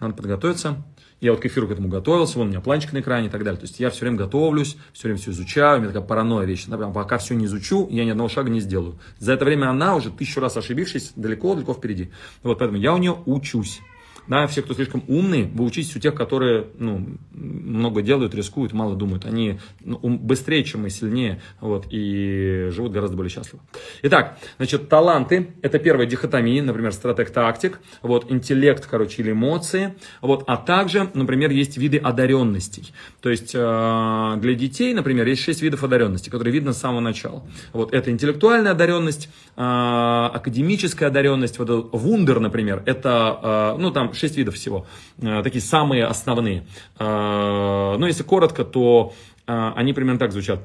надо 0.00 0.14
подготовиться, 0.14 0.82
я 1.22 1.30
вот 1.30 1.40
к 1.40 1.46
эфиру 1.46 1.68
к 1.68 1.70
этому 1.70 1.88
готовился, 1.88 2.36
вон 2.36 2.48
у 2.48 2.50
меня 2.50 2.60
планчик 2.60 2.92
на 2.92 2.98
экране 2.98 3.28
и 3.28 3.30
так 3.30 3.44
далее. 3.44 3.58
То 3.58 3.64
есть 3.64 3.78
я 3.78 3.90
все 3.90 4.00
время 4.00 4.18
готовлюсь, 4.18 4.76
все 4.92 5.04
время 5.04 5.20
все 5.20 5.30
изучаю, 5.30 5.78
у 5.78 5.80
меня 5.80 5.92
такая 5.92 6.06
паранойя 6.06 6.46
вещь. 6.46 6.66
Например, 6.66 6.92
пока 6.92 7.18
все 7.18 7.34
не 7.34 7.44
изучу, 7.44 7.86
я 7.90 8.04
ни 8.04 8.10
одного 8.10 8.28
шага 8.28 8.50
не 8.50 8.58
сделаю. 8.58 8.98
За 9.20 9.32
это 9.32 9.44
время 9.44 9.70
она 9.70 9.94
уже 9.94 10.10
тысячу 10.10 10.40
раз 10.40 10.56
ошибившись, 10.56 11.12
далеко-далеко 11.14 11.74
впереди. 11.74 12.10
Вот 12.42 12.58
поэтому 12.58 12.76
я 12.76 12.92
у 12.92 12.98
нее 12.98 13.16
учусь. 13.24 13.80
Да, 14.28 14.46
все, 14.46 14.62
кто 14.62 14.74
слишком 14.74 15.02
умные, 15.08 15.44
вы 15.52 15.64
учитесь 15.64 15.94
у 15.96 15.98
тех, 15.98 16.14
которые 16.14 16.66
ну, 16.78 17.06
много 17.32 18.02
делают, 18.02 18.34
рискуют, 18.34 18.72
мало 18.72 18.94
думают. 18.94 19.26
Они 19.26 19.58
ну, 19.80 19.98
быстрее, 19.98 20.62
чем 20.64 20.82
мы, 20.82 20.90
сильнее, 20.90 21.40
вот, 21.60 21.86
и 21.90 22.68
живут 22.70 22.92
гораздо 22.92 23.16
более 23.16 23.30
счастливо. 23.30 23.62
Итак, 24.02 24.38
значит, 24.58 24.88
таланты– 24.88 25.48
это 25.62 25.78
первая 25.78 26.06
дихотомия, 26.06 26.62
например, 26.62 26.92
стратег-тактик, 26.92 27.80
вот, 28.02 28.30
интеллект, 28.30 28.86
короче, 28.86 29.22
или 29.22 29.32
эмоции, 29.32 29.94
вот, 30.20 30.44
а 30.46 30.56
также, 30.56 31.10
например, 31.14 31.50
есть 31.50 31.76
виды 31.76 31.98
одаренностей. 31.98 32.92
То 33.20 33.30
есть, 33.30 33.52
э, 33.54 34.34
для 34.38 34.54
детей, 34.54 34.94
например, 34.94 35.26
есть 35.26 35.42
шесть 35.42 35.62
видов 35.62 35.82
одаренности, 35.82 36.30
которые 36.30 36.52
видно 36.52 36.72
с 36.72 36.78
самого 36.78 37.00
начала. 37.00 37.42
Вот, 37.72 37.92
это 37.92 38.10
интеллектуальная 38.10 38.72
одаренность, 38.72 39.28
э, 39.56 39.60
академическая 39.60 41.08
одаренность, 41.08 41.58
вот, 41.58 41.90
вундер, 41.92 42.38
например, 42.38 42.82
это, 42.86 43.74
э, 43.76 43.80
ну, 43.80 43.90
там, 43.90 44.11
6 44.14 44.36
видов 44.36 44.54
всего. 44.54 44.86
Э, 45.20 45.42
такие 45.42 45.62
самые 45.62 46.04
основные. 46.04 46.64
Э, 46.98 47.96
ну, 47.98 48.06
если 48.06 48.22
коротко, 48.22 48.64
то 48.64 49.12
а, 49.46 49.72
они 49.76 49.92
примерно 49.92 50.18
так 50.18 50.32
звучат. 50.32 50.60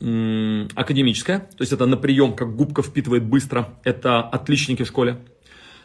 Академическая, 0.00 1.38
то 1.40 1.60
есть 1.62 1.72
это 1.72 1.86
на 1.86 1.96
прием, 1.96 2.34
как 2.34 2.54
губка 2.54 2.82
впитывает 2.82 3.24
быстро, 3.24 3.70
это 3.84 4.20
отличники 4.20 4.82
в 4.84 4.86
школе. 4.86 5.18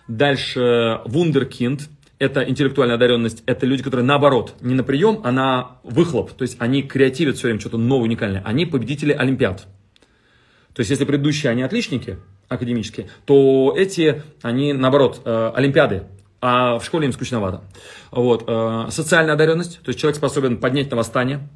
Дальше 0.08 1.00
вундеркинд, 1.06 1.90
это 2.20 2.48
интеллектуальная 2.48 2.96
одаренность, 2.96 3.44
это 3.46 3.66
люди, 3.66 3.82
которые 3.82 4.06
наоборот, 4.06 4.56
не 4.62 4.76
на 4.76 4.84
прием, 4.84 5.22
а 5.24 5.32
на 5.32 5.78
выхлоп, 5.84 6.34
то 6.34 6.44
есть 6.44 6.58
они 6.60 6.84
креативят 6.84 7.38
все 7.38 7.48
время 7.48 7.60
что-то 7.60 7.78
новое, 7.78 8.04
уникальное. 8.04 8.42
Они 8.46 8.66
победители 8.66 9.14
Олимпиад. 9.14 9.66
То 10.74 10.80
есть 10.82 10.90
если 10.90 11.06
предыдущие 11.06 11.52
они 11.52 11.64
отличники 11.64 12.18
академические, 12.50 13.10
то 13.26 13.74
эти, 13.76 14.22
они 14.42 14.74
наоборот, 14.74 15.22
э, 15.24 15.52
Олимпиады, 15.56 16.04
а 16.46 16.78
в 16.78 16.84
школе 16.84 17.08
им 17.08 17.14
скучновато. 17.14 17.64
Вот. 18.12 18.44
Э, 18.48 18.88
социальная 18.90 19.34
одаренность, 19.34 19.80
то 19.82 19.90
есть 19.90 20.00
человек 20.00 20.18
способен 20.18 20.58
поднять 20.58 20.92
на 20.92 20.98
восстание, 20.98 21.48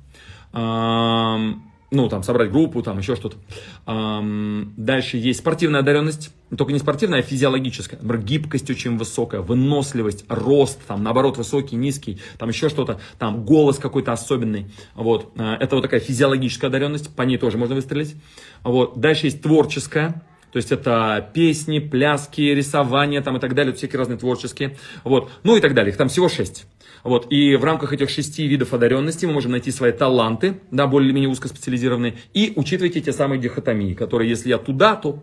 ну, 0.53 2.09
там, 2.09 2.23
собрать 2.23 2.51
группу, 2.51 2.81
там, 2.81 2.97
еще 2.97 3.15
что-то. 3.17 3.37
Дальше 3.85 5.17
есть 5.17 5.39
спортивная 5.39 5.81
одаренность, 5.81 6.31
только 6.57 6.71
не 6.71 6.79
спортивная, 6.79 7.19
а 7.19 7.21
физиологическая. 7.21 7.99
Например, 8.01 8.25
гибкость 8.25 8.69
очень 8.69 8.97
высокая, 8.97 9.41
выносливость, 9.41 10.23
рост, 10.29 10.79
там, 10.87 11.03
наоборот, 11.03 11.37
высокий, 11.37 11.75
низкий, 11.75 12.19
там, 12.37 12.47
еще 12.49 12.69
что-то, 12.69 12.99
там, 13.19 13.43
голос 13.43 13.77
какой-то 13.79 14.13
особенный. 14.13 14.71
Вот, 14.95 15.33
э, 15.35 15.57
это 15.59 15.75
вот 15.75 15.81
такая 15.81 15.99
физиологическая 15.99 16.69
одаренность, 16.69 17.13
по 17.13 17.23
ней 17.23 17.37
тоже 17.37 17.57
можно 17.57 17.75
выстрелить. 17.75 18.15
Вот, 18.63 18.99
дальше 18.99 19.27
есть 19.27 19.41
творческая, 19.41 20.23
то 20.57 20.59
есть 20.59 20.71
это 20.71 21.29
песни, 21.35 21.77
пляски, 21.77 22.41
рисование 22.41 23.21
там 23.21 23.37
и 23.37 23.39
так 23.39 23.53
далее, 23.53 23.75
всякие 23.75 23.99
разные 23.99 24.17
творческие. 24.17 24.75
Вот. 25.03 25.29
Ну 25.43 25.55
и 25.55 25.61
так 25.61 25.75
далее. 25.75 25.91
Их 25.91 25.97
там 25.97 26.09
всего 26.09 26.29
шесть. 26.29 26.65
Вот. 27.03 27.31
И 27.31 27.55
в 27.55 27.63
рамках 27.63 27.93
этих 27.93 28.09
шести 28.09 28.47
видов 28.47 28.73
одаренности 28.73 29.27
мы 29.27 29.33
можем 29.33 29.51
найти 29.51 29.69
свои 29.69 29.91
таланты, 29.91 30.59
да, 30.71 30.87
более-менее 30.87 31.29
узкоспециализированные, 31.29 32.15
и 32.33 32.53
учитывайте 32.55 33.01
те 33.01 33.13
самые 33.13 33.39
дихотомии, 33.39 33.93
которые, 33.93 34.31
если 34.31 34.49
я 34.49 34.57
туда, 34.57 34.95
то 34.95 35.21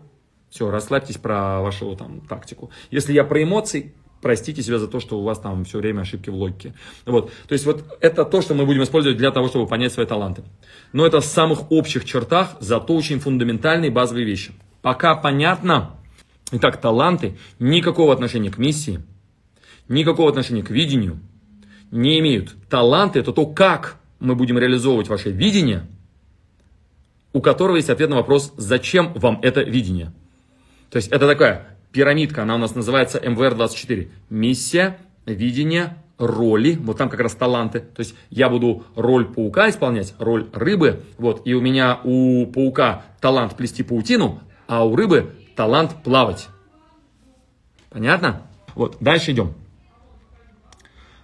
все, 0.49 0.71
расслабьтесь 0.71 1.17
про 1.17 1.59
вашу 1.59 1.93
там 1.97 2.21
тактику. 2.21 2.71
Если 2.89 3.11
я 3.11 3.25
про 3.25 3.43
эмоции, 3.43 3.93
простите 4.21 4.63
себя 4.63 4.79
за 4.79 4.87
то, 4.87 5.01
что 5.01 5.19
у 5.19 5.23
вас 5.23 5.37
там 5.37 5.65
все 5.65 5.79
время 5.79 5.99
ошибки 5.99 6.29
в 6.29 6.35
логике. 6.35 6.75
Вот. 7.05 7.29
То 7.49 7.51
есть 7.51 7.65
вот 7.65 7.83
это 7.99 8.23
то, 8.23 8.41
что 8.41 8.53
мы 8.53 8.65
будем 8.65 8.83
использовать 8.83 9.17
для 9.17 9.31
того, 9.31 9.49
чтобы 9.49 9.67
понять 9.67 9.91
свои 9.91 10.05
таланты. 10.05 10.43
Но 10.93 11.05
это 11.05 11.19
в 11.19 11.25
самых 11.25 11.73
общих 11.73 12.05
чертах, 12.05 12.55
зато 12.61 12.95
очень 12.95 13.19
фундаментальные 13.19 13.91
базовые 13.91 14.25
вещи. 14.25 14.53
Пока 14.85 15.15
понятно. 15.15 15.95
Итак, 16.51 16.79
таланты 16.79 17.39
никакого 17.57 18.13
отношения 18.13 18.51
к 18.51 18.59
миссии, 18.59 19.01
никакого 19.87 20.29
отношения 20.29 20.61
к 20.61 20.69
видению 20.69 21.21
не 21.89 22.19
имеют. 22.19 22.53
Таланты 22.69 23.17
это 23.17 23.33
то, 23.33 23.47
как 23.47 23.97
мы 24.19 24.35
будем 24.35 24.59
реализовывать 24.59 25.07
ваше 25.07 25.31
видение, 25.31 25.87
у 27.33 27.41
которого 27.41 27.77
есть 27.77 27.89
ответ 27.89 28.11
на 28.11 28.17
вопрос, 28.17 28.53
зачем 28.57 29.11
вам 29.13 29.39
это 29.41 29.63
видение. 29.63 30.13
То 30.91 30.97
есть 30.97 31.07
это 31.07 31.25
такая 31.25 31.79
пирамидка, 31.91 32.43
она 32.43 32.53
у 32.53 32.59
нас 32.59 32.75
называется 32.75 33.17
МВР-24. 33.17 34.09
Миссия, 34.29 34.99
видение, 35.25 35.97
роли, 36.19 36.77
вот 36.79 36.99
там 36.99 37.09
как 37.09 37.21
раз 37.21 37.33
таланты, 37.33 37.79
то 37.79 38.01
есть 38.01 38.13
я 38.29 38.49
буду 38.49 38.83
роль 38.95 39.25
паука 39.25 39.67
исполнять, 39.67 40.13
роль 40.19 40.47
рыбы, 40.53 41.01
вот, 41.17 41.41
и 41.43 41.55
у 41.55 41.61
меня 41.61 41.99
у 42.03 42.45
паука 42.45 43.01
талант 43.19 43.57
плести 43.57 43.81
паутину, 43.81 44.43
а 44.67 44.85
у 44.85 44.95
рыбы 44.95 45.35
талант 45.55 45.95
плавать. 46.03 46.49
Понятно? 47.89 48.43
Вот, 48.75 48.97
дальше 48.99 49.31
идем. 49.31 49.53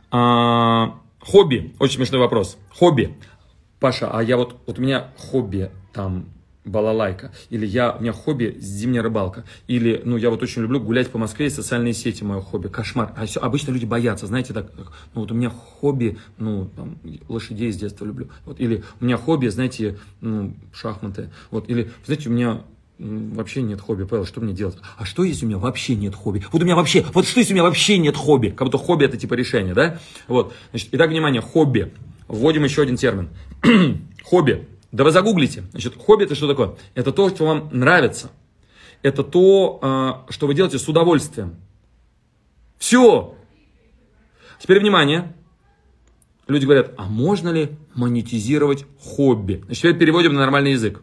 А, 0.09 0.99
хобби. 1.19 1.75
Очень 1.79 1.97
смешной 1.97 2.19
вопрос. 2.21 2.57
Хобби. 2.73 3.17
Паша, 3.79 4.09
а 4.11 4.21
я 4.21 4.37
вот, 4.37 4.57
вот 4.67 4.79
у 4.79 4.81
меня 4.81 5.11
хобби 5.17 5.71
там 5.93 6.27
балалайка, 6.63 7.31
или 7.49 7.65
я, 7.65 7.93
у 7.93 8.01
меня 8.01 8.13
хобби 8.13 8.55
зимняя 8.59 9.01
рыбалка, 9.01 9.45
или, 9.67 10.01
ну, 10.05 10.17
я 10.17 10.29
вот 10.29 10.43
очень 10.43 10.61
люблю 10.61 10.79
гулять 10.79 11.09
по 11.09 11.17
Москве, 11.17 11.47
и 11.47 11.49
социальные 11.49 11.93
сети 11.93 12.23
мое 12.23 12.39
хобби, 12.41 12.67
кошмар. 12.67 13.13
А 13.17 13.25
все, 13.25 13.39
обычно 13.39 13.71
люди 13.71 13.85
боятся, 13.85 14.27
знаете, 14.27 14.53
так, 14.53 14.71
ну, 14.77 15.21
вот 15.21 15.31
у 15.31 15.33
меня 15.33 15.49
хобби, 15.49 16.19
ну, 16.37 16.69
там, 16.75 16.99
лошадей 17.27 17.71
с 17.71 17.77
детства 17.77 18.05
люблю, 18.05 18.29
вот, 18.45 18.59
или 18.59 18.83
у 18.99 19.05
меня 19.05 19.17
хобби, 19.17 19.47
знаете, 19.47 19.97
ну, 20.21 20.53
шахматы, 20.71 21.31
вот, 21.49 21.67
или, 21.67 21.91
знаете, 22.05 22.29
у 22.29 22.31
меня 22.31 22.61
вообще 22.99 23.61
нет 23.61 23.81
хобби, 23.81 24.03
Павел, 24.03 24.25
что 24.25 24.41
мне 24.41 24.53
делать? 24.53 24.77
А 24.97 25.05
что, 25.05 25.23
если 25.23 25.45
у 25.45 25.49
меня 25.49 25.57
вообще 25.57 25.95
нет 25.95 26.15
хобби? 26.15 26.45
Вот 26.51 26.61
у 26.61 26.65
меня 26.65 26.75
вообще, 26.75 27.05
вот 27.13 27.25
что, 27.25 27.39
если 27.39 27.53
у 27.53 27.55
меня 27.55 27.63
вообще 27.63 27.97
нет 27.97 28.15
хобби? 28.15 28.49
Как 28.49 28.67
будто 28.67 28.77
хобби 28.77 29.05
это 29.05 29.17
типа 29.17 29.33
решение, 29.33 29.73
да? 29.73 29.99
Вот, 30.27 30.53
значит, 30.71 30.89
итак, 30.91 31.09
внимание, 31.09 31.41
хобби. 31.41 31.93
Вводим 32.27 32.63
еще 32.63 32.83
один 32.83 32.97
термин. 32.97 33.29
хобби. 34.23 34.67
Да 34.91 35.03
вы 35.03 35.11
загуглите. 35.11 35.63
Значит, 35.71 35.95
хобби 35.97 36.25
это 36.25 36.35
что 36.35 36.47
такое? 36.47 36.75
Это 36.95 37.11
то, 37.11 37.29
что 37.29 37.45
вам 37.45 37.69
нравится. 37.71 38.31
Это 39.01 39.23
то, 39.23 39.79
а, 39.81 40.25
что 40.29 40.47
вы 40.47 40.53
делаете 40.53 40.77
с 40.77 40.87
удовольствием. 40.87 41.55
Все. 42.77 43.35
Теперь 44.59 44.79
внимание. 44.79 45.33
Люди 46.47 46.65
говорят, 46.65 46.93
а 46.97 47.05
можно 47.05 47.49
ли 47.49 47.71
монетизировать 47.95 48.85
хобби? 48.99 49.61
Значит, 49.65 49.81
теперь 49.81 49.97
переводим 49.97 50.33
на 50.33 50.41
нормальный 50.41 50.71
язык 50.71 51.01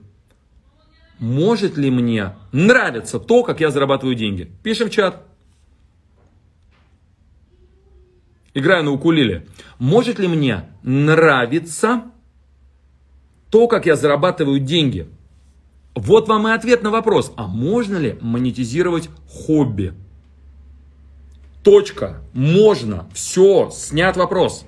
может 1.18 1.76
ли 1.76 1.90
мне 1.90 2.34
нравиться 2.52 3.18
то, 3.18 3.42
как 3.42 3.60
я 3.60 3.70
зарабатываю 3.70 4.14
деньги? 4.14 4.50
Пишем 4.62 4.88
в 4.88 4.90
чат. 4.90 5.24
Играю 8.54 8.84
на 8.84 8.92
укулеле. 8.92 9.46
Может 9.78 10.18
ли 10.18 10.28
мне 10.28 10.68
нравиться 10.82 12.02
то, 13.50 13.68
как 13.68 13.86
я 13.86 13.96
зарабатываю 13.96 14.60
деньги? 14.60 15.08
Вот 15.94 16.28
вам 16.28 16.46
и 16.48 16.52
ответ 16.52 16.82
на 16.82 16.90
вопрос. 16.90 17.32
А 17.36 17.46
можно 17.46 17.96
ли 17.96 18.18
монетизировать 18.20 19.10
хобби? 19.28 19.94
Точка. 21.64 22.22
Можно. 22.32 23.08
Все. 23.12 23.70
Снят 23.70 24.16
вопрос. 24.16 24.64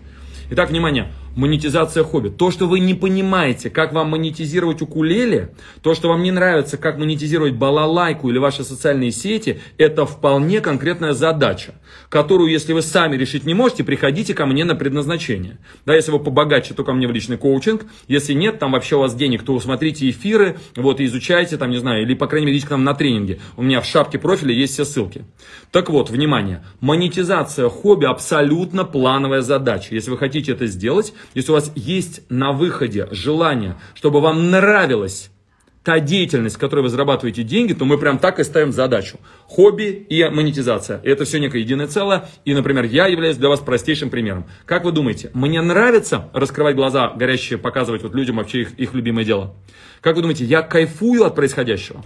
Итак, 0.50 0.70
внимание 0.70 1.12
монетизация 1.36 2.04
хобби. 2.04 2.28
То, 2.28 2.50
что 2.50 2.66
вы 2.66 2.80
не 2.80 2.94
понимаете, 2.94 3.70
как 3.70 3.92
вам 3.92 4.10
монетизировать 4.10 4.82
укулеле, 4.82 5.54
то, 5.82 5.94
что 5.94 6.08
вам 6.08 6.22
не 6.22 6.30
нравится, 6.30 6.76
как 6.76 6.98
монетизировать 6.98 7.54
балалайку 7.54 8.30
или 8.30 8.38
ваши 8.38 8.64
социальные 8.64 9.12
сети, 9.12 9.60
это 9.78 10.06
вполне 10.06 10.60
конкретная 10.60 11.12
задача, 11.12 11.74
которую, 12.08 12.50
если 12.50 12.72
вы 12.72 12.82
сами 12.82 13.16
решить 13.16 13.44
не 13.44 13.54
можете, 13.54 13.84
приходите 13.84 14.34
ко 14.34 14.46
мне 14.46 14.64
на 14.64 14.74
предназначение. 14.74 15.58
Да, 15.86 15.94
если 15.94 16.10
вы 16.10 16.18
побогаче, 16.18 16.74
то 16.74 16.84
ко 16.84 16.92
мне 16.92 17.06
в 17.06 17.12
личный 17.12 17.36
коучинг. 17.36 17.84
Если 18.08 18.32
нет, 18.32 18.58
там 18.58 18.72
вообще 18.72 18.96
у 18.96 19.00
вас 19.00 19.14
денег, 19.14 19.42
то 19.42 19.58
смотрите 19.60 20.08
эфиры, 20.10 20.58
вот, 20.76 21.00
и 21.00 21.04
изучайте, 21.04 21.56
там, 21.56 21.70
не 21.70 21.78
знаю, 21.78 22.02
или, 22.02 22.14
по 22.14 22.26
крайней 22.26 22.46
мере, 22.46 22.58
идите 22.58 22.68
к 22.68 22.70
нам 22.70 22.84
на 22.84 22.94
тренинги. 22.94 23.40
У 23.56 23.62
меня 23.62 23.80
в 23.80 23.86
шапке 23.86 24.18
профиля 24.18 24.52
есть 24.52 24.74
все 24.74 24.84
ссылки. 24.84 25.24
Так 25.70 25.90
вот, 25.90 26.10
внимание, 26.10 26.64
монетизация 26.80 27.68
хобби 27.68 28.06
абсолютно 28.06 28.84
плановая 28.84 29.40
задача. 29.40 29.94
Если 29.94 30.10
вы 30.10 30.18
хотите 30.18 30.52
это 30.52 30.66
сделать, 30.66 31.12
если 31.34 31.50
у 31.50 31.54
вас 31.54 31.72
есть 31.74 32.22
на 32.28 32.52
выходе 32.52 33.08
желание, 33.10 33.76
чтобы 33.94 34.20
вам 34.20 34.50
нравилась 34.50 35.30
та 35.82 35.98
деятельность, 35.98 36.56
в 36.56 36.58
которой 36.58 36.80
вы 36.80 36.88
зарабатываете 36.90 37.42
деньги, 37.42 37.72
то 37.72 37.84
мы 37.84 37.98
прям 37.98 38.18
так 38.18 38.38
и 38.38 38.44
ставим 38.44 38.72
задачу. 38.72 39.18
Хобби 39.46 40.06
и 40.08 40.28
монетизация. 40.28 41.00
Это 41.04 41.24
все 41.24 41.40
некое 41.40 41.60
единое 41.62 41.86
целое. 41.86 42.28
И, 42.44 42.52
например, 42.54 42.84
я 42.84 43.06
являюсь 43.06 43.36
для 43.36 43.48
вас 43.48 43.60
простейшим 43.60 44.10
примером. 44.10 44.46
Как 44.66 44.84
вы 44.84 44.92
думаете, 44.92 45.30
мне 45.32 45.62
нравится 45.62 46.28
раскрывать 46.34 46.76
глаза 46.76 47.12
горящие, 47.16 47.58
показывать 47.58 48.02
вот 48.02 48.14
людям 48.14 48.36
вообще 48.36 48.62
их, 48.62 48.78
их 48.78 48.94
любимое 48.94 49.24
дело? 49.24 49.54
Как 50.00 50.16
вы 50.16 50.22
думаете, 50.22 50.44
я 50.44 50.62
кайфую 50.62 51.24
от 51.24 51.34
происходящего? 51.34 52.02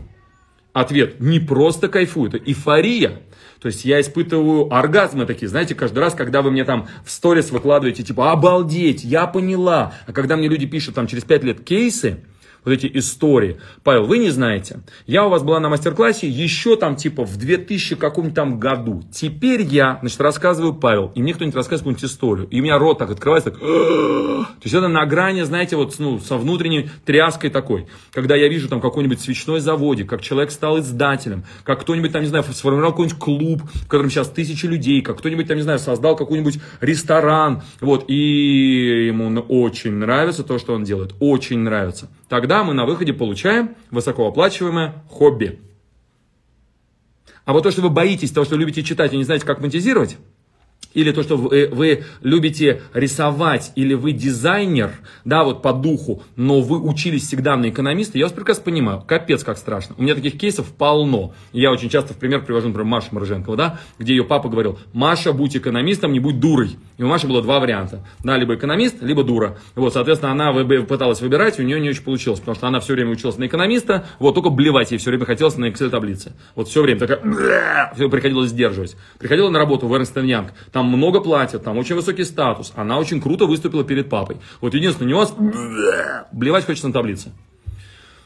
Ответ, 0.75 1.21
не 1.21 1.39
просто 1.39 1.87
кайфую, 1.89 2.31
это 2.31 2.39
эйфория. 2.39 3.21
То 3.61 3.69
есть 3.69 3.85
я 3.85 4.01
испытываю 4.01 4.75
оргазмы 4.75 5.25
такие, 5.25 5.49
знаете, 5.49 5.77
каждый 5.77 6.01
раз, 6.01 6.15
когда 6.15 6.43
вы 6.43 6.51
мне 6.51 6.65
там 6.65 6.89
в 7.05 7.13
сторис 7.13 7.53
выкладываете, 7.53 8.03
типа, 8.03 8.33
обалдеть, 8.33 9.05
я 9.05 9.27
поняла. 9.29 9.95
А 10.07 10.13
когда 10.13 10.37
мне 10.37 10.49
люди 10.49 10.67
пишут 10.67 10.97
там 10.97 11.07
через 11.07 11.23
5 11.23 11.45
лет 11.45 11.65
кейсы, 11.65 12.25
вот 12.65 12.73
эти 12.73 12.91
истории. 12.95 13.59
Павел, 13.83 14.05
вы 14.05 14.19
не 14.19 14.31
знаете. 14.31 14.81
Я 15.07 15.27
у 15.27 15.29
вас 15.29 15.43
была 15.43 15.61
на 15.61 15.69
мастер-классе 15.69 16.29
еще 16.29 16.77
там 16.77 16.97
типа 16.97 17.25
в 17.25 17.37
2000 17.37 17.97
каком-нибудь 17.97 18.35
там 18.35 18.59
году. 18.59 19.03
Теперь 19.13 19.63
я, 19.63 19.99
значит, 20.01 20.21
рассказываю 20.21 20.75
Павел, 20.75 21.13
и 21.15 21.23
мне 21.23 21.35
кто-нибудь 21.35 21.57
рассказывает 21.57 21.81
какую-нибудь 21.81 22.05
историю. 22.05 22.49
И 22.49 22.61
у 22.61 22.63
меня 22.63 22.79
рот 22.79 22.99
так 22.99 23.11
открывается, 23.11 23.51
так... 23.51 23.61
То 23.61 24.61
есть 24.63 24.75
это 24.75 24.89
на 24.89 25.05
грани, 25.07 25.43
знаете, 25.43 25.77
вот 25.77 25.95
ну, 25.99 26.19
со 26.19 26.37
внутренней 26.37 26.91
тряской 27.05 27.51
такой. 27.51 27.87
Когда 28.13 28.37
я 28.37 28.49
вижу 28.49 28.69
там 28.69 28.81
какой-нибудь 28.81 29.21
свечной 29.21 29.61
заводик, 29.61 30.09
как 30.09 30.23
человек 30.23 30.51
стал 30.51 30.79
издателем, 30.79 31.45
как 31.65 31.81
кто-нибудь 31.81 32.13
там, 32.13 32.23
не 32.23 32.29
знаю, 32.29 32.45
сформировал 32.45 32.93
какой-нибудь 32.93 33.19
клуб, 33.19 33.63
в 33.63 33.89
котором 33.89 34.11
сейчас 34.11 34.29
тысячи 34.29 34.67
людей, 34.67 35.03
как 35.03 35.19
кто-нибудь 35.19 35.47
там, 35.47 35.57
не 35.57 35.63
знаю, 35.63 35.79
создал 35.79 36.17
какой-нибудь 36.17 36.59
ресторан, 36.81 37.63
вот, 37.81 38.05
и 38.09 39.07
ему 39.07 39.29
очень 39.49 39.93
нравится 39.93 40.43
то, 40.45 40.59
что 40.59 40.75
он 40.75 40.85
делает, 40.85 41.15
очень 41.21 41.59
нравится. 41.59 42.09
Тогда 42.35 42.65
мы 42.65 42.75
на 42.75 42.85
выходе 42.85 43.13
получаем 43.13 43.77
высокооплачиваемое 43.93 45.05
хобби. 45.09 45.61
А 47.45 47.53
вот 47.53 47.63
то, 47.63 47.71
что 47.71 47.81
вы 47.81 47.91
боитесь, 47.91 48.33
то, 48.33 48.45
что 48.45 48.57
любите 48.57 48.83
читать 48.83 49.13
и 49.13 49.17
не 49.17 49.23
знаете, 49.23 49.47
как 49.47 49.61
монетизировать, 49.61 50.17
или 50.95 51.13
то, 51.13 51.23
что 51.23 51.37
вы, 51.37 51.69
вы 51.71 52.05
любите 52.23 52.83
рисовать, 52.95 53.73
или 53.75 53.95
вы 53.95 54.13
дизайнер, 54.13 54.93
да, 55.25 55.45
вот 55.45 55.63
по 55.63 55.73
духу, 55.73 56.23
но 56.37 56.61
вы 56.61 56.81
учились 56.81 57.27
всегда 57.27 57.57
на 57.57 57.69
экономиста, 57.69 58.17
я 58.19 58.25
вас 58.25 58.33
прекрасно 58.33 58.65
понимаю, 58.65 59.03
капец 59.07 59.45
как 59.45 59.59
страшно. 59.59 59.95
У 59.99 60.03
меня 60.03 60.15
таких 60.15 60.39
кейсов 60.39 60.73
полно. 60.73 61.35
Я 61.53 61.71
очень 61.71 61.91
часто 61.91 62.15
в 62.15 62.17
пример 62.17 62.45
привожу, 62.45 62.69
например, 62.69 62.87
Машу 62.87 63.09
Мороженкову, 63.13 63.57
да, 63.57 63.81
где 63.99 64.15
ее 64.15 64.25
папа 64.25 64.49
говорил, 64.49 64.79
Маша, 64.93 65.33
будь 65.33 65.57
экономистом, 65.57 66.13
не 66.13 66.21
будь 66.21 66.41
дурой. 66.41 66.77
И 66.97 67.03
у 67.03 67.09
Маши 67.09 67.27
было 67.27 67.43
два 67.43 67.59
варианта, 67.59 68.07
да, 68.23 68.37
либо 68.37 68.55
экономист, 68.55 69.03
либо 69.03 69.25
дура. 69.25 69.59
Вот, 69.75 69.93
соответственно, 69.93 70.33
она 70.33 70.53
пыталась 70.85 71.21
выбирать, 71.21 71.59
у 71.59 71.63
нее 71.63 71.81
не 71.81 71.91
очень 71.91 72.05
получилось, 72.05 72.39
потому 72.39 72.55
что 72.55 72.69
она 72.69 72.81
все 72.81 72.95
время 72.95 73.11
училась 73.11 73.37
на 73.37 73.47
экономиста, 73.47 74.07
вот, 74.19 74.35
только 74.35 74.51
блевать 74.51 74.93
ей 74.93 74.99
все 74.99 75.11
время 75.11 75.25
хотелось 75.25 75.57
на 75.57 75.67
Excel 75.67 75.91
таблице. 75.91 76.35
Вот 76.55 76.69
все 76.69 76.83
время 76.83 77.01
такая, 77.01 77.93
все 77.95 78.09
приходилось 78.09 78.51
сдерживать. 78.51 78.97
Приходила 79.19 79.51
на 79.51 79.59
работу 79.59 79.89
в 79.89 79.95
Эрнст 79.95 80.17
Янг, 80.17 80.53
там 80.71 80.84
много 80.89 81.21
платят, 81.21 81.65
там 81.65 81.79
очень 81.79 81.95
высокий 81.95 82.25
статус, 82.25 82.73
она 82.77 82.99
очень 82.99 83.21
круто 83.21 83.47
выступила 83.47 83.85
перед 83.85 84.09
папой. 84.09 84.37
Вот 84.61 84.75
единственный 84.75 85.09
нюанс, 85.09 85.35
блевать 86.33 86.67
хочется 86.67 86.89
на 86.89 86.93
таблице. 86.93 87.33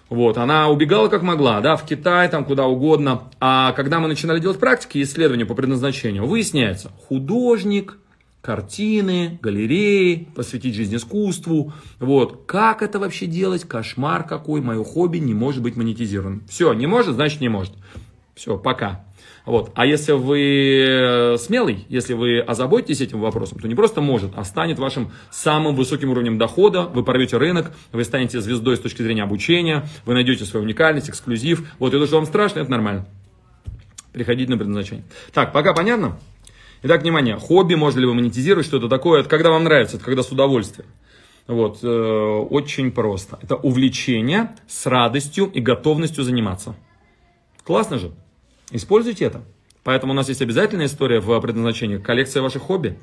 Вот, 0.09 0.39
она 0.39 0.69
убегала 0.69 1.09
как 1.09 1.23
могла, 1.23 1.61
да, 1.61 1.77
в 1.77 1.85
Китай, 1.85 2.29
там, 2.31 2.45
куда 2.45 2.67
угодно. 2.67 3.25
А 3.41 3.73
когда 3.73 4.01
мы 4.01 4.09
начинали 4.09 4.41
делать 4.41 4.59
практики 4.59 4.99
и 4.99 5.03
исследования 5.03 5.45
по 5.45 5.55
предназначению, 5.55 6.27
выясняется, 6.27 6.91
художник, 7.09 7.99
картины, 8.41 9.39
галереи, 9.43 10.29
посвятить 10.35 10.75
жизнь 10.75 10.97
искусству. 10.97 11.75
Вот. 11.99 12.45
Как 12.47 12.83
это 12.83 12.99
вообще 12.99 13.27
делать? 13.27 13.65
Кошмар 13.65 14.25
какой. 14.27 14.63
Мое 14.63 14.83
хобби 14.85 15.19
не 15.19 15.35
может 15.35 15.63
быть 15.63 15.77
монетизировано. 15.77 16.41
Все, 16.49 16.73
не 16.73 16.87
может, 16.87 17.15
значит 17.15 17.43
не 17.43 17.51
может. 17.51 17.75
Все, 18.35 18.57
пока. 18.57 19.05
Вот. 19.49 19.71
А 19.75 19.87
если 19.87 20.13
вы 20.13 20.85
э, 20.87 21.37
смелый, 21.39 21.87
если 21.89 22.13
вы 22.13 22.39
озаботитесь 22.41 23.01
этим 23.01 23.21
вопросом, 23.21 23.59
то 23.59 23.67
не 23.67 23.75
просто 23.75 24.03
может, 24.03 24.33
а 24.37 24.45
станет 24.45 24.79
вашим 24.79 25.11
самым 25.31 25.75
высоким 25.75 26.11
уровнем 26.11 26.37
дохода, 26.37 26.83
вы 26.83 27.03
порвете 27.03 27.39
рынок, 27.39 27.73
вы 27.91 28.05
станете 28.05 28.43
звездой 28.43 28.77
с 28.77 28.81
точки 28.81 29.01
зрения 29.01 29.23
обучения, 29.23 29.89
вы 30.05 30.13
найдете 30.13 30.45
свою 30.45 30.67
уникальность, 30.67 31.09
эксклюзив. 31.09 31.67
Вот, 31.79 31.95
и 31.95 31.99
то, 31.99 32.07
что 32.07 32.17
вам 32.17 32.27
страшно, 32.27 32.61
это 32.61 32.71
нормально. 32.71 33.07
Приходите 34.13 34.51
на 34.51 34.59
предназначение. 34.59 35.07
Так, 35.33 35.55
пока 35.55 35.73
понятно? 35.73 36.19
Итак, 36.83 37.01
внимание, 37.01 37.37
хобби 37.37 37.75
можно 37.75 38.01
ли 38.01 38.07
вы 38.07 38.13
монетизировать, 38.13 38.67
что 38.67 38.77
это 38.77 38.91
такое? 38.91 39.21
Это 39.21 39.31
когда 39.31 39.49
вам 39.49 39.65
нравится, 39.65 39.97
это 39.97 40.05
когда 40.05 40.23
с 40.23 40.31
удовольствием. 40.31 40.91
Вот, 41.47 41.79
э, 41.83 41.89
очень 41.89 42.93
просто. 42.93 43.39
Это 43.41 43.57
увлечение 43.57 44.55
с 44.67 44.85
радостью 44.85 45.47
и 45.47 45.61
готовностью 45.61 46.23
заниматься. 46.23 46.77
Классно 47.65 47.99
же? 47.99 48.13
Используйте 48.71 49.25
это. 49.25 49.43
Поэтому 49.83 50.13
у 50.13 50.17
нас 50.17 50.29
есть 50.29 50.43
обязательная 50.43 50.87
история 50.87 51.21
в 51.21 51.41
предназначении, 51.41 51.99
коллекция 51.99 52.43
ваших 52.43 52.63
хобби. 52.63 52.99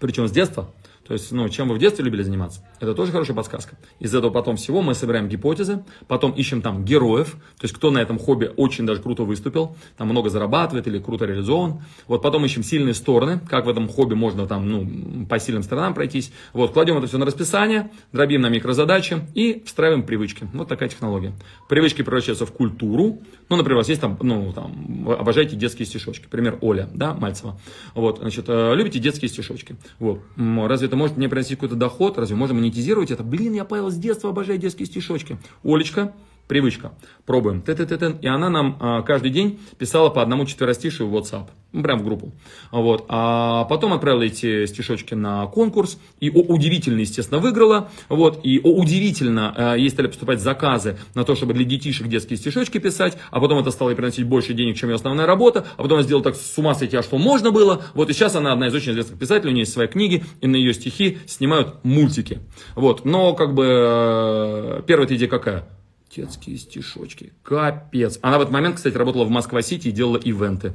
Причем 0.00 0.26
с 0.26 0.32
детства. 0.32 0.72
То 1.08 1.14
есть, 1.14 1.32
ну, 1.32 1.48
чем 1.48 1.68
вы 1.68 1.76
в 1.76 1.78
детстве 1.78 2.04
любили 2.04 2.22
заниматься, 2.22 2.60
это 2.80 2.94
тоже 2.94 3.12
хорошая 3.12 3.34
подсказка. 3.34 3.76
Из 3.98 4.14
этого 4.14 4.30
потом 4.30 4.56
всего 4.56 4.82
мы 4.82 4.94
собираем 4.94 5.26
гипотезы, 5.26 5.82
потом 6.06 6.32
ищем 6.32 6.60
там 6.60 6.84
героев, 6.84 7.32
то 7.32 7.64
есть, 7.64 7.74
кто 7.74 7.90
на 7.90 7.98
этом 7.98 8.18
хобби 8.18 8.50
очень 8.56 8.84
даже 8.84 9.00
круто 9.00 9.22
выступил, 9.22 9.74
там 9.96 10.08
много 10.08 10.28
зарабатывает 10.28 10.86
или 10.86 10.98
круто 10.98 11.24
реализован. 11.24 11.82
Вот 12.08 12.20
потом 12.20 12.44
ищем 12.44 12.62
сильные 12.62 12.92
стороны, 12.92 13.40
как 13.48 13.64
в 13.64 13.70
этом 13.70 13.88
хобби 13.88 14.12
можно 14.12 14.46
там, 14.46 14.68
ну, 14.68 15.26
по 15.26 15.38
сильным 15.38 15.62
сторонам 15.62 15.94
пройтись. 15.94 16.30
Вот, 16.52 16.72
кладем 16.72 16.98
это 16.98 17.06
все 17.06 17.16
на 17.16 17.24
расписание, 17.24 17.90
дробим 18.12 18.42
на 18.42 18.50
микрозадачи 18.50 19.20
и 19.34 19.62
встраиваем 19.64 20.02
привычки. 20.02 20.46
Вот 20.52 20.68
такая 20.68 20.90
технология. 20.90 21.32
Привычки 21.70 22.02
превращаются 22.02 22.44
в 22.44 22.52
культуру. 22.52 23.20
Ну, 23.48 23.56
например, 23.56 23.76
у 23.76 23.80
вас 23.80 23.88
есть 23.88 24.02
там, 24.02 24.18
ну, 24.20 24.52
там, 24.52 25.08
обожаете 25.08 25.56
детские 25.56 25.86
стишочки. 25.86 26.26
Пример 26.26 26.58
Оля, 26.60 26.86
да, 26.92 27.14
Мальцева. 27.14 27.58
Вот, 27.94 28.18
значит, 28.18 28.44
э, 28.48 28.74
любите 28.74 28.98
детские 28.98 29.30
стишочки. 29.30 29.76
Вот, 29.98 30.20
разве 30.36 30.88
это 30.88 30.97
может 30.98 31.16
мне 31.16 31.28
приносить 31.28 31.54
какой-то 31.54 31.76
доход, 31.76 32.18
разве 32.18 32.36
можно 32.36 32.54
монетизировать 32.56 33.10
это? 33.10 33.22
Блин, 33.22 33.54
я 33.54 33.64
Павел 33.64 33.90
с 33.90 33.94
детства 33.94 34.30
обожаю 34.30 34.58
детские 34.58 34.86
стишочки. 34.86 35.38
Олечка, 35.64 36.12
привычка. 36.48 36.92
Пробуем. 37.26 37.62
Т 37.62 37.72
-т 37.72 37.86
-т 37.86 37.98
-т. 37.98 38.18
И 38.22 38.26
она 38.26 38.48
нам 38.48 38.76
а, 38.80 39.02
каждый 39.02 39.30
день 39.30 39.60
писала 39.78 40.08
по 40.08 40.22
одному 40.22 40.46
четверостишию 40.46 41.08
в 41.08 41.14
WhatsApp. 41.14 41.48
Ну, 41.72 41.82
прям 41.82 41.98
в 41.98 42.04
группу. 42.04 42.32
Вот. 42.72 43.04
А 43.08 43.64
потом 43.64 43.92
отправила 43.92 44.22
эти 44.22 44.64
стишочки 44.64 45.12
на 45.12 45.46
конкурс. 45.46 45.98
И 46.18 46.30
о, 46.30 46.40
удивительно, 46.40 47.00
естественно, 47.00 47.38
выиграла. 47.40 47.90
Вот. 48.08 48.40
И 48.42 48.58
о, 48.64 48.70
удивительно, 48.70 49.54
а, 49.54 49.74
ей 49.76 49.90
стали 49.90 50.06
поступать 50.06 50.40
заказы 50.40 50.96
на 51.14 51.24
то, 51.24 51.36
чтобы 51.36 51.52
для 51.52 51.64
детишек 51.64 52.08
детские 52.08 52.38
стишочки 52.38 52.78
писать. 52.78 53.18
А 53.30 53.40
потом 53.40 53.58
это 53.58 53.70
стало 53.70 53.90
ей 53.90 53.96
приносить 53.96 54.24
больше 54.24 54.54
денег, 54.54 54.76
чем 54.76 54.88
ее 54.88 54.94
основная 54.94 55.26
работа. 55.26 55.66
А 55.76 55.82
потом 55.82 55.98
она 55.98 56.02
сделала 56.02 56.24
так 56.24 56.36
с 56.36 56.56
ума 56.56 56.74
сойти, 56.74 56.96
а 56.96 57.02
что 57.02 57.18
можно 57.18 57.50
было. 57.50 57.82
Вот. 57.92 58.08
И 58.08 58.14
сейчас 58.14 58.34
она 58.34 58.54
одна 58.54 58.68
из 58.68 58.74
очень 58.74 58.92
известных 58.92 59.18
писателей. 59.18 59.50
У 59.50 59.54
нее 59.54 59.62
есть 59.62 59.74
свои 59.74 59.86
книги. 59.86 60.24
И 60.40 60.46
на 60.46 60.56
ее 60.56 60.72
стихи 60.72 61.18
снимают 61.26 61.84
мультики. 61.84 62.40
Вот. 62.74 63.04
Но 63.04 63.34
как 63.34 63.52
бы 63.52 63.66
э, 63.66 64.82
первая 64.86 65.06
идея 65.06 65.28
какая? 65.28 65.77
Детские 66.14 66.56
стишочки. 66.56 67.32
Капец. 67.42 68.18
Она 68.22 68.38
в 68.38 68.42
этот 68.42 68.52
момент, 68.52 68.76
кстати, 68.76 68.96
работала 68.96 69.24
в 69.24 69.30
Москва-Сити 69.30 69.88
и 69.88 69.92
делала 69.92 70.16
ивенты. 70.16 70.72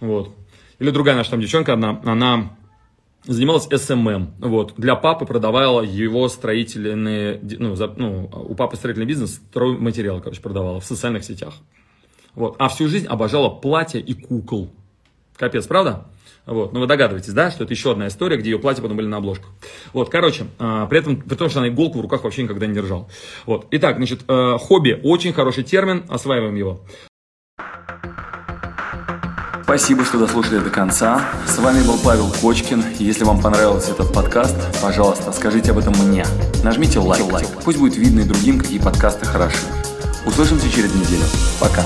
Вот. 0.00 0.34
Или 0.78 0.90
другая 0.90 1.16
наша 1.16 1.30
там 1.30 1.40
девчонка 1.40 1.72
одна, 1.72 2.00
она 2.04 2.56
занималась 3.24 3.64
SMM. 3.64 4.34
Вот. 4.38 4.74
Для 4.76 4.96
папы 4.96 5.26
продавала 5.26 5.82
его 5.82 6.28
строительные, 6.28 7.40
ну, 7.42 7.74
за, 7.74 7.88
ну, 7.88 8.30
у 8.32 8.54
папы 8.54 8.76
строительный 8.76 9.06
бизнес, 9.06 9.36
стройматериалы, 9.36 10.20
короче, 10.20 10.40
продавала 10.40 10.80
в 10.80 10.84
социальных 10.84 11.24
сетях. 11.24 11.54
Вот. 12.34 12.56
А 12.58 12.68
всю 12.68 12.88
жизнь 12.88 13.06
обожала 13.06 13.48
платья 13.48 13.98
и 13.98 14.14
кукол. 14.14 14.70
Капец, 15.36 15.66
правда? 15.66 16.06
Вот. 16.46 16.72
Ну, 16.72 16.80
вы 16.80 16.86
догадываетесь, 16.86 17.32
да, 17.32 17.50
что 17.50 17.64
это 17.64 17.72
еще 17.72 17.92
одна 17.92 18.08
история, 18.08 18.36
где 18.36 18.50
ее 18.50 18.58
платья 18.58 18.82
потом 18.82 18.96
были 18.96 19.06
на 19.06 19.16
обложках. 19.16 19.50
Вот, 19.92 20.10
короче, 20.10 20.46
э, 20.58 20.86
при 20.90 20.98
этом, 20.98 21.16
при 21.16 21.34
том, 21.36 21.48
что 21.48 21.60
она 21.60 21.68
иголку 21.68 21.98
в 21.98 22.02
руках 22.02 22.24
вообще 22.24 22.42
никогда 22.42 22.66
не 22.66 22.74
держала. 22.74 23.08
Вот. 23.46 23.66
Итак, 23.70 23.96
значит, 23.96 24.20
э, 24.28 24.58
хобби, 24.58 25.00
очень 25.02 25.32
хороший 25.32 25.64
термин, 25.64 26.04
осваиваем 26.08 26.54
его. 26.54 26.80
Спасибо, 29.62 30.04
что 30.04 30.18
дослушали 30.18 30.58
до 30.58 30.70
конца. 30.70 31.26
С 31.46 31.58
вами 31.58 31.84
был 31.84 31.98
Павел 32.04 32.30
Кочкин. 32.40 32.84
Если 32.98 33.24
вам 33.24 33.40
понравился 33.40 33.92
этот 33.92 34.12
подкаст, 34.12 34.56
пожалуйста, 34.82 35.32
скажите 35.32 35.72
об 35.72 35.78
этом 35.78 35.94
мне. 35.94 36.24
Нажмите 36.62 36.98
лайк. 36.98 37.24
лайк. 37.32 37.48
Пусть 37.64 37.78
будет 37.78 37.96
видно 37.96 38.20
и 38.20 38.24
другим, 38.24 38.58
какие 38.58 38.78
подкасты 38.78 39.24
хороши. 39.24 39.66
Услышимся 40.26 40.70
через 40.70 40.94
неделю. 40.94 41.24
Пока. 41.58 41.82